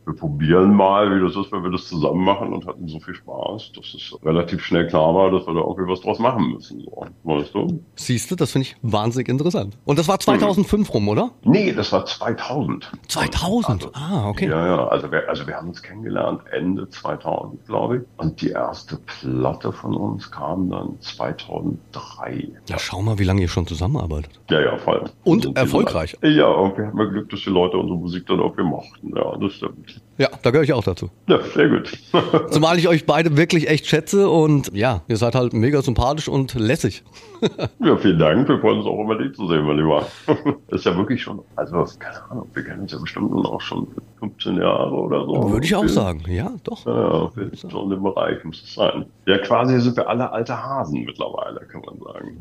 wir 0.05 0.15
probieren 0.15 0.75
mal, 0.75 1.15
wie 1.15 1.21
das 1.25 1.37
ist, 1.37 1.53
wenn 1.53 1.63
wir 1.63 1.71
das 1.71 1.87
zusammen 1.87 2.25
machen 2.25 2.53
und 2.53 2.67
hatten 2.67 2.89
so 2.89 2.99
viel 2.99 3.15
Spaß, 3.15 3.73
dass 3.73 3.95
es 3.95 4.17
relativ 4.25 4.65
schnell 4.65 4.87
klar 4.89 5.15
war, 5.15 5.31
dass 5.31 5.47
wir 5.47 5.55
da 5.55 5.61
irgendwie 5.61 5.91
was 5.91 6.01
draus 6.01 6.19
machen 6.19 6.53
müssen. 6.53 6.81
So, 6.81 7.07
weißt 7.23 7.55
du? 7.55 7.83
Siehst 7.95 8.31
du, 8.31 8.37
das 8.37 8.53
finde 8.53 8.69
ich 8.69 8.77
wahnsinnig 8.83 9.29
interessant. 9.29 9.77
Und 9.85 9.99
das 9.99 10.09
war 10.09 10.19
2005 10.19 10.89
hm. 10.89 10.93
rum, 10.93 11.09
oder? 11.09 11.31
Nee, 11.45 11.73
das 11.73 11.93
war 11.93 12.05
2000. 12.05 12.91
2000? 13.09 13.85
Also, 13.85 13.91
ah, 13.95 14.29
okay. 14.29 14.49
Ja, 14.49 14.67
ja, 14.67 14.89
also 14.89 15.11
wir, 15.11 15.29
also 15.29 15.47
wir 15.47 15.55
haben 15.55 15.69
uns 15.69 15.83
kennengelernt 15.83 16.41
Ende 16.51 16.89
2000, 16.89 17.65
glaube 17.67 17.99
ich. 17.99 18.03
Und 18.17 18.41
die 18.41 18.51
erste 18.51 18.99
Platte 18.99 19.73
von 19.73 19.95
uns 19.95 20.31
kam 20.31 20.71
dann 20.71 21.01
2003. 21.01 22.49
Ja, 22.69 22.79
schau 22.79 23.03
mal, 23.03 23.19
wie 23.19 23.25
lange 23.25 23.43
ihr 23.43 23.49
schon 23.49 23.67
zusammenarbeitet. 23.67 24.31
Ja, 24.51 24.61
ja, 24.61 24.79
voll. 24.79 25.05
Und, 25.25 25.47
und 25.47 25.57
erfolgreich. 25.57 26.17
Ja, 26.23 26.47
und 26.47 26.77
wir 26.77 26.87
haben 26.87 27.11
Glück, 27.11 27.31
dass 27.31 27.41
die 27.41 27.51
Leute 27.51 27.77
unsere 27.77 27.99
Musik 27.99 28.27
dann 28.27 28.41
auch 28.41 28.57
mochten. 28.57 29.13
Ja, 29.17 29.37
das 29.37 29.53
stimmt. 29.55 29.92
Ja, 30.19 30.29
da 30.43 30.51
gehöre 30.51 30.65
ich 30.65 30.73
auch 30.73 30.85
dazu. 30.85 31.11
Ja, 31.27 31.41
sehr 31.43 31.69
gut. 31.69 31.93
Zumal 32.51 32.79
ich 32.79 32.87
euch 32.87 33.07
beide 33.07 33.37
wirklich 33.37 33.69
echt 33.69 33.87
schätze 33.87 34.29
und 34.29 34.71
ja, 34.75 35.03
ihr 35.09 35.17
seid 35.17 35.35
halt 35.35 35.53
mega 35.53 35.81
sympathisch 35.83 36.29
und 36.29 36.55
lässig. 36.55 37.03
ja, 37.81 37.97
vielen 37.97 38.19
Dank. 38.19 38.49
Wir 38.49 38.59
freuen 38.61 38.79
uns 38.79 38.87
auch 38.87 39.01
immer, 39.01 39.17
dich 39.17 39.35
zu 39.35 39.49
sehen, 39.49 39.65
mein 39.65 39.79
Lieber. 39.79 40.07
Das 40.27 40.37
ist 40.81 40.87
ja 40.87 40.97
wirklich 40.97 41.23
schon, 41.23 41.41
also 41.57 41.85
keine 41.99 42.23
Ahnung, 42.31 42.49
wir 42.53 42.63
kennen 42.63 42.83
uns 42.83 42.93
ja 42.93 42.99
bestimmt 42.99 43.33
auch 43.33 43.61
schon 43.61 43.89
15 44.21 44.59
Jahre 44.59 44.95
oder 44.95 45.25
so. 45.25 45.51
Würde 45.51 45.67
ich 45.67 45.75
auch 45.75 45.89
sagen, 45.89 46.23
ja, 46.29 46.53
doch. 46.63 46.85
Ja, 46.87 47.31
ja 47.37 47.69
so 47.69 47.83
in 47.83 47.91
dem 47.91 48.03
Bereich 48.03 48.45
muss 48.45 48.63
es 48.63 48.75
sein. 48.75 49.07
Ja, 49.27 49.39
quasi 49.39 49.81
sind 49.81 49.97
wir 49.97 50.09
alle 50.09 50.31
alte 50.31 50.63
Hasen 50.63 51.05
mittlerweile, 51.05 51.61
kann 51.67 51.83
man 51.87 51.99
sagen. 51.99 52.41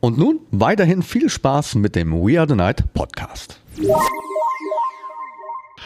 Und 0.00 0.16
nun 0.16 0.40
weiterhin 0.50 1.02
viel 1.02 1.28
Spaß 1.28 1.74
mit 1.74 1.94
dem 1.94 2.12
We 2.12 2.38
Are 2.38 2.48
the 2.48 2.54
Night 2.54 2.84
Podcast. 2.94 3.60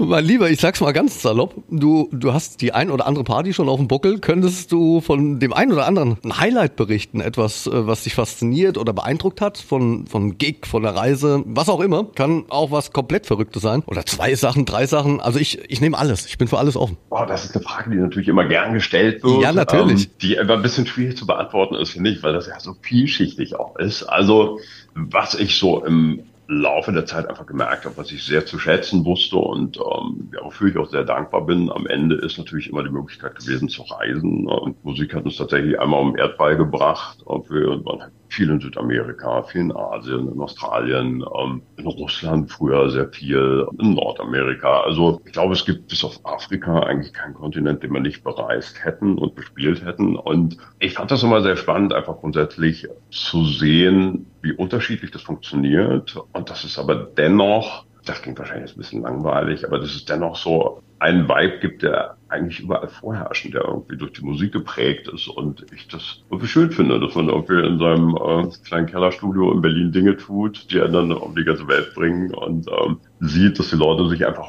Mein 0.01 0.25
Lieber, 0.25 0.51
ich 0.51 0.61
sag's 0.61 0.81
mal 0.81 0.93
ganz 0.93 1.23
salopp, 1.23 1.55
du, 1.71 2.09
du 2.11 2.33
hast 2.33 2.61
die 2.61 2.73
ein 2.73 2.91
oder 2.91 3.07
andere 3.07 3.23
Party 3.23 3.53
schon 3.53 3.69
auf 3.69 3.79
dem 3.79 3.87
Buckel. 3.87 4.19
Könntest 4.19 4.73
du 4.73 5.01
von 5.01 5.39
dem 5.39 5.53
einen 5.53 5.73
oder 5.73 5.87
anderen 5.87 6.17
ein 6.25 6.37
Highlight 6.37 6.75
berichten? 6.75 7.21
Etwas, 7.21 7.69
äh, 7.69 7.87
was 7.87 8.03
dich 8.03 8.15
fasziniert 8.15 8.77
oder 8.77 8.93
beeindruckt 8.93 9.41
hat? 9.41 9.57
Von, 9.57 10.09
von 10.09 10.37
Gig, 10.37 10.67
von 10.67 10.83
der 10.83 10.97
Reise, 10.97 11.45
was 11.47 11.69
auch 11.69 11.81
immer. 11.81 12.05
Kann 12.17 12.45
auch 12.49 12.73
was 12.73 12.93
komplett 12.93 13.27
Verrücktes 13.27 13.63
sein. 13.63 13.85
Oder 13.87 14.05
zwei 14.05 14.35
Sachen, 14.35 14.65
drei 14.65 14.87
Sachen. 14.87 15.21
Also 15.21 15.39
ich, 15.39 15.71
ich 15.71 15.81
nehme 15.81 15.97
alles. 15.97 16.27
Ich 16.27 16.39
bin 16.39 16.49
für 16.49 16.59
alles 16.59 16.77
offen. 16.77 16.97
Boah, 17.09 17.27
das 17.27 17.45
ist 17.45 17.55
eine 17.55 17.65
Frage, 17.65 17.91
die 17.91 17.97
natürlich 17.97 18.27
immer 18.27 18.47
gern 18.47 18.75
gestellt 18.75 19.23
wird. 19.23 19.43
Ja, 19.43 19.53
natürlich. 19.53 20.07
Ähm, 20.07 20.11
die 20.23 20.39
aber 20.41 20.55
ein 20.55 20.63
bisschen 20.63 20.87
schwierig 20.87 21.17
zu 21.17 21.25
beantworten 21.25 21.77
ist, 21.77 21.91
finde 21.91 22.11
ich, 22.11 22.23
weil 22.25 22.33
das 22.33 22.49
ja 22.49 22.59
so 22.59 22.75
vielschichtig 22.83 23.55
auch 23.55 23.77
ist. 23.77 24.03
Also, 24.03 24.59
was 24.95 25.35
ich 25.35 25.57
so 25.57 25.85
im 25.85 26.25
Laufe 26.47 26.93
der 26.93 27.07
Zeit 27.07 27.29
einfach 27.29 27.47
gemerkt 27.47 27.85
habe, 27.85 27.97
was 27.97 28.13
ich 28.13 28.25
sehr 28.25 28.45
zu 28.45 28.59
schätzen 28.59 29.05
wusste 29.05 29.37
und 29.37 29.79
ähm, 29.79 30.31
ja, 30.33 30.45
wofür 30.45 30.69
ich 30.69 30.77
auch 30.77 30.89
sehr 30.89 31.05
dankbar 31.05 31.47
bin. 31.47 31.71
Am 31.71 31.87
Ende 31.87 32.17
ist 32.17 32.37
natürlich 32.37 32.69
immer 32.69 32.83
die 32.83 32.91
Möglichkeit 32.91 33.37
gewesen 33.37 33.69
zu 33.69 33.83
reisen. 33.83 34.47
Und 34.47 34.85
Musik 34.85 35.15
hat 35.15 35.25
uns 35.25 35.37
tatsächlich 35.37 35.81
einmal 35.81 36.01
um 36.01 36.17
Erdball 36.17 36.57
gebracht. 36.57 37.23
Und 37.23 37.51
wir 37.51 37.85
waren 37.85 38.03
halt 38.03 38.13
viel 38.35 38.51
in 38.51 38.61
Südamerika, 38.61 39.43
viel 39.45 39.63
in 39.63 39.77
Asien, 39.77 40.33
in 40.33 40.41
Australien, 40.41 41.25
ähm, 41.39 41.63
in 41.77 41.87
Russland 41.87 42.51
früher 42.51 42.91
sehr 42.91 43.09
viel, 43.09 43.67
in 43.79 43.95
Nordamerika. 43.95 44.81
Also 44.81 45.21
ich 45.25 45.33
glaube, 45.33 45.55
es 45.55 45.65
gibt 45.65 45.89
bis 45.89 46.05
auf 46.05 46.21
Afrika 46.25 46.81
eigentlich 46.81 47.13
keinen 47.13 47.35
Kontinent, 47.35 47.83
den 47.83 47.93
wir 47.93 48.01
nicht 48.01 48.25
bereist 48.25 48.85
hätten 48.85 49.19
und 49.19 49.35
bespielt 49.35 49.85
hätten. 49.85 50.17
Und 50.17 50.57
ich 50.81 50.95
fand 50.95 51.11
das 51.11 51.23
immer 51.23 51.43
sehr 51.43 51.57
spannend, 51.57 51.93
einfach 51.93 52.17
grundsätzlich 52.17 52.89
zu 53.11 53.45
sehen, 53.45 54.27
wie 54.43 54.53
unterschiedlich 54.53 55.11
das 55.11 55.23
funktioniert 55.23 56.17
und 56.33 56.51
dass 56.51 56.65
es 56.65 56.79
aber 56.79 56.95
dennoch, 56.95 57.87
das 58.05 58.21
klingt 58.21 58.39
wahrscheinlich 58.39 58.73
ein 58.73 58.79
bisschen 58.79 59.03
langweilig, 59.03 59.67
aber 59.67 59.79
dass 59.79 59.95
es 59.95 60.05
dennoch 60.05 60.37
so 60.37 60.83
einen 61.05 61.29
Vibe 61.29 61.59
gibt, 61.61 61.83
der 61.83 62.17
eigentlich 62.29 62.61
überall 62.61 62.89
vorherrschen, 62.89 63.53
der 63.53 63.67
irgendwie 63.67 63.99
durch 63.99 64.15
die 64.15 64.25
Musik 64.25 64.53
geprägt 64.53 65.07
ist 65.09 65.29
und 65.29 65.67
ich 65.71 65.87
das 65.87 66.23
irgendwie 66.31 66.49
schön 66.49 66.71
finde, 66.71 66.99
dass 66.99 67.15
man 67.15 67.29
irgendwie 67.29 67.61
in 67.61 67.79
seinem 67.79 68.17
äh, 68.17 68.49
kleinen 68.67 68.87
Kellerstudio 68.87 69.53
in 69.53 69.61
Berlin 69.61 69.93
Dinge 69.93 70.17
tut, 70.17 70.71
die 70.71 70.79
er 70.79 70.89
dann 70.89 71.13
um 71.13 71.37
die 71.37 71.45
ganze 71.45 71.69
Welt 71.69 71.95
bringen 71.95 72.33
und 72.33 72.67
ähm, 72.69 73.01
sieht, 73.21 73.59
dass 73.59 73.69
die 73.69 73.77
Leute 73.77 74.09
sich 74.09 74.27
einfach 74.27 74.49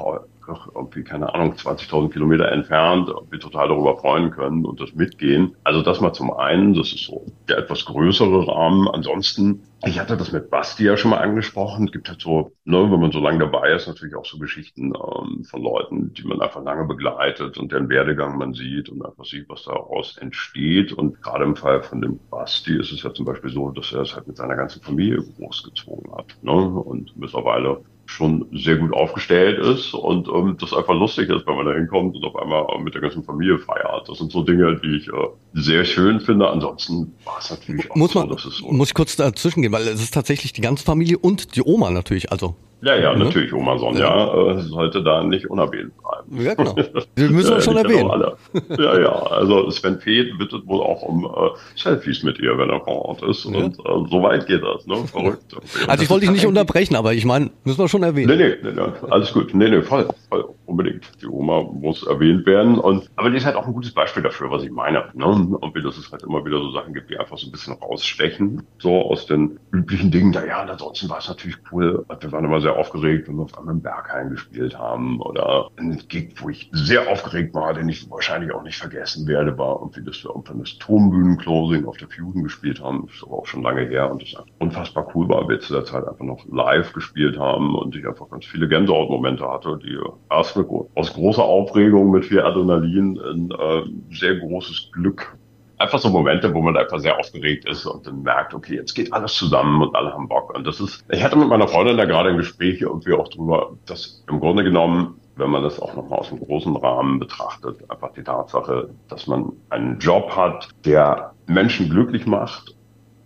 irgendwie, 0.73 1.03
keine 1.03 1.33
Ahnung, 1.33 1.53
20.000 1.53 2.11
Kilometer 2.11 2.51
entfernt, 2.51 3.09
wir 3.29 3.39
total 3.39 3.69
darüber 3.69 3.97
freuen 3.97 4.31
können 4.31 4.65
und 4.65 4.79
das 4.79 4.93
mitgehen. 4.93 5.55
Also 5.63 5.81
das 5.81 6.01
mal 6.01 6.13
zum 6.13 6.31
einen, 6.33 6.73
das 6.73 6.93
ist 6.93 7.05
so 7.05 7.25
der 7.47 7.57
etwas 7.57 7.85
größere 7.85 8.47
Rahmen. 8.47 8.87
Ansonsten, 8.87 9.63
ich 9.85 9.99
hatte 9.99 10.17
das 10.17 10.31
mit 10.31 10.49
Basti 10.49 10.85
ja 10.85 10.97
schon 10.97 11.11
mal 11.11 11.17
angesprochen. 11.17 11.85
Es 11.85 11.91
gibt 11.91 12.09
halt 12.09 12.21
so, 12.21 12.51
ne, 12.63 12.77
wenn 12.91 12.99
man 12.99 13.11
so 13.11 13.19
lange 13.19 13.39
dabei 13.39 13.73
ist, 13.73 13.87
natürlich 13.87 14.15
auch 14.15 14.25
so 14.25 14.37
Geschichten 14.37 14.93
ähm, 14.95 15.43
von 15.43 15.61
Leuten, 15.61 16.13
die 16.13 16.23
man 16.23 16.41
einfach 16.41 16.63
lange 16.63 16.85
begleitet 16.85 17.57
und 17.57 17.71
deren 17.71 17.89
Werdegang 17.89 18.37
man 18.37 18.53
sieht 18.53 18.89
und 18.89 19.05
einfach 19.05 19.25
sieht, 19.25 19.49
was 19.49 19.63
daraus 19.63 20.17
entsteht. 20.17 20.93
Und 20.93 21.21
gerade 21.21 21.43
im 21.43 21.55
Fall 21.55 21.83
von 21.83 22.01
dem 22.01 22.19
Basti 22.29 22.77
ist 22.77 22.91
es 22.91 23.03
ja 23.03 23.13
zum 23.13 23.25
Beispiel 23.25 23.51
so, 23.51 23.71
dass 23.71 23.91
er 23.91 24.01
es 24.01 24.15
halt 24.15 24.27
mit 24.27 24.37
seiner 24.37 24.55
ganzen 24.55 24.81
Familie 24.81 25.23
großgezogen 25.37 26.11
hat. 26.15 26.37
Ne? 26.41 26.51
Und 26.51 27.15
mittlerweile 27.17 27.83
schon 28.05 28.47
sehr 28.51 28.77
gut 28.77 28.93
aufgestellt 28.93 29.59
ist 29.59 29.93
und 29.93 30.27
ähm, 30.27 30.57
das 30.59 30.73
einfach 30.73 30.93
lustig 30.93 31.29
ist, 31.29 31.47
wenn 31.47 31.55
man 31.55 31.65
da 31.65 31.73
hinkommt 31.73 32.15
und 32.15 32.23
auf 32.25 32.35
einmal 32.35 32.65
mit 32.79 32.93
der 32.93 33.01
ganzen 33.01 33.23
Familie 33.23 33.57
feiert. 33.57 34.07
Das 34.07 34.17
sind 34.17 34.31
so 34.31 34.43
Dinge, 34.43 34.79
die 34.81 34.97
ich 34.97 35.07
äh, 35.07 35.27
sehr 35.55 35.85
schön 35.85 36.19
finde. 36.19 36.49
Ansonsten 36.49 37.15
war 37.23 37.37
es 37.39 37.49
natürlich 37.49 37.89
auch 37.89 37.95
muss 37.95 38.11
so, 38.11 38.19
man, 38.19 38.29
dass 38.29 38.45
es 38.45 38.57
so 38.57 38.71
muss 38.71 38.89
ich 38.89 38.93
kurz 38.93 39.15
dazwischen 39.15 39.61
gehen, 39.61 39.71
weil 39.71 39.87
es 39.87 40.01
ist 40.01 40.13
tatsächlich 40.13 40.53
die 40.53 40.61
ganze 40.61 40.83
Familie 40.83 41.17
und 41.17 41.55
die 41.55 41.63
Oma 41.63 41.89
natürlich, 41.91 42.31
also 42.31 42.55
ja, 42.81 42.95
ja, 42.95 43.13
ne? 43.15 43.25
natürlich, 43.25 43.51
Oma 43.53 43.77
Sonja 43.79 44.05
ja. 44.05 44.51
äh, 44.51 44.61
sollte 44.61 45.01
da 45.01 45.23
nicht 45.23 45.49
unerwähnt 45.49 45.93
bleiben. 45.97 46.45
Ja, 46.45 46.53
genau. 46.53 46.75
Wir 47.15 47.29
müssen 47.29 47.55
wir 47.55 47.61
schon 47.61 47.77
erwähnen. 47.77 48.11
Alle. 48.11 48.37
Ja, 48.77 48.99
ja, 48.99 49.11
also 49.11 49.69
Sven 49.71 49.99
Feth 49.99 50.37
bittet 50.37 50.67
wohl 50.67 50.81
auch 50.81 51.01
um 51.01 51.25
äh, 51.25 51.29
Selfies 51.75 52.23
mit 52.23 52.37
ihr, 52.39 52.57
wenn 52.57 52.69
er 52.69 52.81
vor 52.81 53.05
Ort 53.05 53.23
ist. 53.23 53.45
Ja. 53.45 53.57
Und 53.57 53.79
äh, 53.79 54.09
so 54.11 54.21
weit 54.21 54.45
geht 54.47 54.61
das, 54.61 54.85
ne? 54.85 54.97
Verrückt. 55.07 55.55
Also 55.87 56.03
ich 56.03 56.09
wollte 56.09 56.25
dich 56.25 56.33
nicht 56.33 56.45
unterbrechen, 56.45 56.95
aber 56.95 57.13
ich 57.13 57.25
meine, 57.25 57.51
müssen 57.63 57.79
wir 57.79 57.87
schon 57.87 58.03
erwähnen. 58.03 58.37
Nee, 58.37 58.47
nee, 58.49 58.55
nee, 58.61 58.71
nee, 58.75 59.09
alles 59.09 59.33
gut. 59.33 59.53
Nee, 59.53 59.69
nee, 59.69 59.81
voll, 59.81 60.07
voll, 60.29 60.45
unbedingt. 60.65 61.05
Die 61.21 61.27
Oma 61.27 61.63
muss 61.63 62.05
erwähnt 62.05 62.45
werden. 62.45 62.77
Und 62.79 63.09
aber 63.15 63.29
die 63.29 63.37
ist 63.37 63.45
halt 63.45 63.55
auch 63.55 63.67
ein 63.67 63.73
gutes 63.73 63.91
Beispiel 63.91 64.23
dafür, 64.23 64.51
was 64.51 64.63
ich 64.63 64.71
meine. 64.71 65.05
Ne? 65.13 65.44
Und 65.53 65.75
wie 65.75 65.81
das 65.81 65.97
es 65.97 66.11
halt 66.11 66.23
immer 66.23 66.43
wieder 66.45 66.59
so 66.59 66.71
Sachen 66.71 66.93
gibt, 66.93 67.09
die 67.09 67.17
einfach 67.17 67.37
so 67.37 67.47
ein 67.47 67.51
bisschen 67.51 67.73
rausstechen, 67.73 68.63
so 68.79 69.01
aus 69.03 69.25
den 69.25 69.59
üblichen 69.71 70.11
Dingen. 70.11 70.33
Ja, 70.33 70.45
ja, 70.45 70.61
ansonsten 70.63 71.09
war 71.09 71.19
es 71.19 71.27
natürlich 71.27 71.57
cool. 71.71 72.05
Wir 72.19 72.31
waren 72.31 72.45
immer 72.45 72.61
sehr 72.61 72.75
aufgeregt, 72.75 73.27
wenn 73.27 73.35
wir 73.35 73.43
auf 73.43 73.57
einmal 73.57 73.75
im 73.75 73.81
Berghain 73.81 74.29
gespielt 74.29 74.77
haben. 74.77 75.21
Oder 75.21 75.69
ein 75.77 76.01
Gig, 76.07 76.35
wo 76.41 76.49
ich 76.49 76.69
sehr 76.71 77.09
aufgeregt 77.09 77.53
war, 77.53 77.73
den 77.73 77.89
ich 77.89 78.09
wahrscheinlich 78.09 78.51
auch 78.53 78.63
nicht 78.63 78.77
vergessen 78.77 79.27
werde, 79.27 79.57
war 79.57 79.79
irgendwie, 79.79 80.03
dass 80.03 80.23
wir 80.23 80.31
irgendwann 80.31 80.59
das 80.59 80.77
Turmbühnen-Closing 80.79 81.85
auf 81.85 81.97
der 81.97 82.07
Fusion 82.07 82.43
gespielt 82.43 82.81
haben. 82.81 83.05
Das 83.05 83.17
ist 83.17 83.23
aber 83.23 83.39
auch 83.39 83.45
schon 83.45 83.61
lange 83.61 83.81
her 83.81 84.11
und 84.11 84.21
das 84.21 84.35
unfassbar 84.59 85.07
cool 85.13 85.29
war, 85.29 85.47
wir 85.47 85.59
zu 85.59 85.73
der 85.73 85.85
Zeit 85.85 86.07
einfach 86.07 86.25
noch 86.25 86.45
live 86.51 86.93
gespielt 86.93 87.37
haben 87.37 87.75
und 87.75 87.95
ich 87.95 88.07
einfach 88.07 88.29
ganz 88.29 88.45
viele 88.45 88.67
Gänsehautmomente 88.67 89.47
hatte, 89.47 89.79
die 89.83 89.97
erst 90.29 90.55
aus 90.95 91.13
großer 91.13 91.43
Aufregung 91.43 92.11
mit 92.11 92.25
viel 92.25 92.41
Adrenalin 92.41 93.17
in 93.17 93.51
äh, 93.51 94.15
sehr 94.15 94.35
großes 94.37 94.91
Glück 94.93 95.34
einfach 95.77 95.99
so 95.99 96.09
Momente, 96.09 96.53
wo 96.53 96.61
man 96.61 96.77
einfach 96.77 96.99
sehr 96.99 97.17
aufgeregt 97.19 97.67
ist 97.67 97.85
und 97.85 98.05
dann 98.07 98.23
merkt, 98.23 98.53
okay, 98.53 98.75
jetzt 98.75 98.93
geht 98.93 99.13
alles 99.13 99.33
zusammen 99.33 99.81
und 99.81 99.95
alle 99.95 100.13
haben 100.13 100.27
Bock. 100.27 100.55
Und 100.55 100.65
das 100.65 100.79
ist, 100.79 101.03
ich 101.09 101.23
hatte 101.23 101.35
mit 101.35 101.49
meiner 101.49 101.67
Freundin 101.67 101.97
da 101.97 102.05
gerade 102.05 102.29
ein 102.29 102.37
Gespräch 102.37 102.81
irgendwie 102.81 103.13
auch 103.13 103.27
drüber, 103.27 103.73
dass 103.85 104.23
im 104.29 104.39
Grunde 104.39 104.63
genommen, 104.63 105.19
wenn 105.35 105.49
man 105.49 105.63
das 105.63 105.79
auch 105.79 105.95
nochmal 105.95 106.19
aus 106.19 106.31
einem 106.31 106.39
großen 106.39 106.75
Rahmen 106.75 107.19
betrachtet, 107.19 107.89
einfach 107.89 108.13
die 108.13 108.23
Tatsache, 108.23 108.89
dass 109.09 109.27
man 109.27 109.51
einen 109.69 109.99
Job 109.99 110.35
hat, 110.35 110.69
der 110.85 111.33
Menschen 111.47 111.89
glücklich 111.89 112.25
macht 112.25 112.75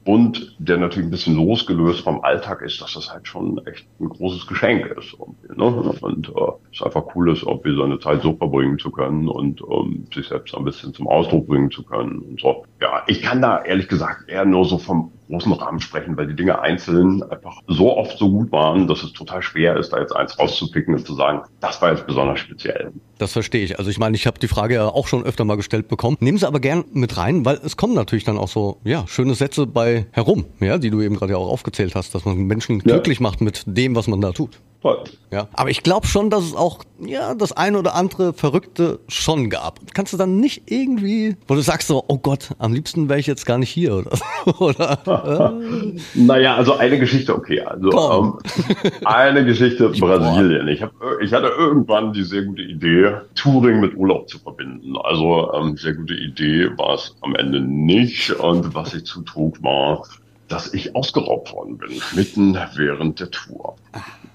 und 0.06 0.56
der 0.60 0.78
natürlich 0.78 1.08
ein 1.08 1.12
bisschen 1.12 1.36
losgelöst 1.36 2.02
vom 2.02 2.22
Alltag 2.22 2.62
ist, 2.62 2.82
dass 2.82 2.94
das 2.94 3.12
halt 3.12 3.28
schon 3.28 3.60
echt 3.66 3.86
ein 4.00 4.10
großes 4.10 4.48
Geschenk 4.48 4.86
ist. 4.98 5.16
Ne? 5.56 5.66
Und 5.66 6.30
äh, 6.30 6.52
es 6.74 6.82
einfach 6.82 7.04
cool 7.16 7.32
ist, 7.32 7.46
ob 7.46 7.66
wir 7.66 7.76
seine 7.76 8.00
Zeit 8.00 8.22
so 8.22 8.34
verbringen 8.34 8.80
zu 8.80 8.92
können 8.92 9.28
und 9.28 9.62
um, 9.62 10.06
sich 10.14 10.28
selbst 10.28 10.56
ein 10.56 10.64
bisschen 10.64 10.94
zum 10.94 11.08
Ausdruck 11.08 11.48
bringen 11.48 11.70
zu 11.70 11.84
können 11.84 12.20
und 12.20 12.40
so. 12.40 12.66
Ja, 12.82 13.04
ich 13.08 13.22
kann 13.22 13.42
da 13.42 13.62
ehrlich 13.62 13.88
gesagt 13.88 14.30
eher 14.30 14.46
nur 14.46 14.66
so 14.66 14.78
vom 14.78 15.12
großen 15.30 15.54
Rahmen 15.54 15.80
sprechen, 15.80 16.18
weil 16.18 16.28
die 16.28 16.36
Dinge 16.36 16.60
einzeln 16.60 17.24
einfach 17.24 17.62
so 17.68 17.96
oft 17.96 18.18
so 18.18 18.30
gut 18.30 18.52
waren, 18.52 18.88
dass 18.88 19.04
es 19.04 19.14
total 19.14 19.42
schwer 19.42 19.78
ist, 19.78 19.92
da 19.92 20.00
jetzt 20.00 20.16
eins 20.16 20.38
rauszupicken 20.40 20.96
und 20.96 21.06
zu 21.06 21.14
sagen, 21.14 21.42
das 21.60 21.82
war 21.82 21.92
jetzt 21.92 22.08
besonders 22.08 22.40
speziell. 22.40 22.92
Das 23.18 23.34
verstehe 23.34 23.64
ich. 23.64 23.78
Also 23.78 23.92
ich 23.92 24.00
meine, 24.00 24.16
ich 24.16 24.26
habe 24.26 24.40
die 24.40 24.48
Frage 24.48 24.76
ja 24.76 24.88
auch 24.88 25.08
schon 25.08 25.24
öfter 25.24 25.46
mal 25.46 25.56
gestellt 25.56 25.88
bekommen. 25.88 26.18
Nehmen 26.20 26.38
Sie 26.38 26.48
aber 26.48 26.60
gern 26.60 26.86
mit 26.94 27.18
rein, 27.18 27.46
weil 27.46 27.60
es 27.64 27.78
kommen 27.78 27.94
natürlich 27.94 28.24
dann 28.24 28.38
auch 28.38 28.48
so, 28.48 28.80
ja, 28.84 29.06
schöne 29.08 29.36
Sätze 29.36 29.68
bei 29.68 30.08
herum, 30.12 30.46
ja, 30.60 30.78
die 30.78 30.90
du 30.90 31.02
eben 31.02 31.16
gerade 31.16 31.34
ja 31.34 31.38
auch 31.38 31.50
aufgezählt 31.50 31.96
hast, 31.96 32.16
dass 32.16 32.26
man 32.26 32.38
Menschen 32.38 32.78
ja. 32.78 32.94
glücklich 32.94 33.20
macht 33.20 33.42
mit 33.42 33.64
dem, 33.68 33.96
was 33.96 34.08
man 34.08 34.22
da 34.22 34.32
tut. 34.32 34.60
Toll. 34.82 35.04
Ja, 35.30 35.50
aber 35.54 35.70
ich 35.70 35.84
glaube 35.84 36.08
schon, 36.08 36.30
dass 36.30 36.44
es 36.44 36.56
auch 36.56 36.80
ja 37.00 37.36
das 37.36 37.52
eine 37.52 37.78
oder 37.78 37.96
andere 37.96 38.32
Verrückte 38.32 39.00
schon 39.10 39.50
gab. 39.50 39.80
Kannst 39.94 40.14
du 40.14 40.18
dann 40.18 40.40
nicht 40.40 40.72
irgendwie, 40.72 41.36
wo 41.50 41.56
du 41.56 41.62
sagst 41.62 41.90
so, 41.90 42.06
oh 42.08 42.18
Gott, 42.18 42.52
am 42.60 42.72
liebsten 42.72 43.10
wäre 43.10 43.20
ich 43.20 43.28
jetzt 43.28 43.46
gar 43.46 43.58
nicht 43.58 43.70
hier 43.70 43.94
oder? 43.94 44.12
oder 44.60 45.54
äh? 45.54 46.00
naja, 46.16 46.56
also 46.56 46.78
eine 46.78 46.98
Geschichte, 46.98 47.36
okay, 47.36 47.60
also 47.60 47.92
ähm, 47.92 48.94
eine 49.04 49.44
Geschichte 49.44 49.90
Brasilien. 49.90 50.70
Ich 50.70 50.82
habe, 50.82 50.94
ich 51.22 51.34
hatte 51.34 51.48
irgendwann 51.48 52.14
die 52.14 52.24
sehr 52.24 52.44
gute 52.44 52.64
Idee, 52.64 53.18
Touring 53.36 53.82
mit 53.82 53.98
Urlaub 53.98 54.30
zu 54.30 54.40
verbinden. 54.40 54.96
Also 55.04 55.52
ähm, 55.54 55.76
sehr 55.76 55.94
gute 55.94 56.14
Idee 56.14 56.70
war 56.78 56.96
es 56.96 57.18
am 57.20 57.36
Ende 57.36 57.60
nicht 57.60 58.32
und 58.32 58.74
was 58.74 58.94
ich 58.94 59.06
zutrug 59.06 59.62
war 59.62 60.04
dass 60.50 60.74
ich 60.74 60.96
ausgeraubt 60.96 61.54
worden 61.54 61.78
bin, 61.78 62.02
mitten 62.16 62.58
während 62.76 63.20
der 63.20 63.32
Tour. 63.32 63.76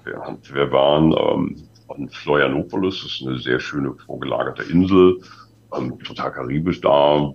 Wir, 0.05 0.21
wir 0.53 0.71
waren 0.71 1.11
ähm, 1.11 1.55
von 1.87 2.09
Florianopolis, 2.09 3.01
das 3.01 3.11
ist 3.13 3.27
eine 3.27 3.39
sehr 3.39 3.59
schöne 3.59 3.93
vorgelagerte 4.05 4.63
Insel, 4.63 5.19
ähm, 5.75 5.97
total 5.99 6.31
karibisch 6.31 6.81
da, 6.81 7.33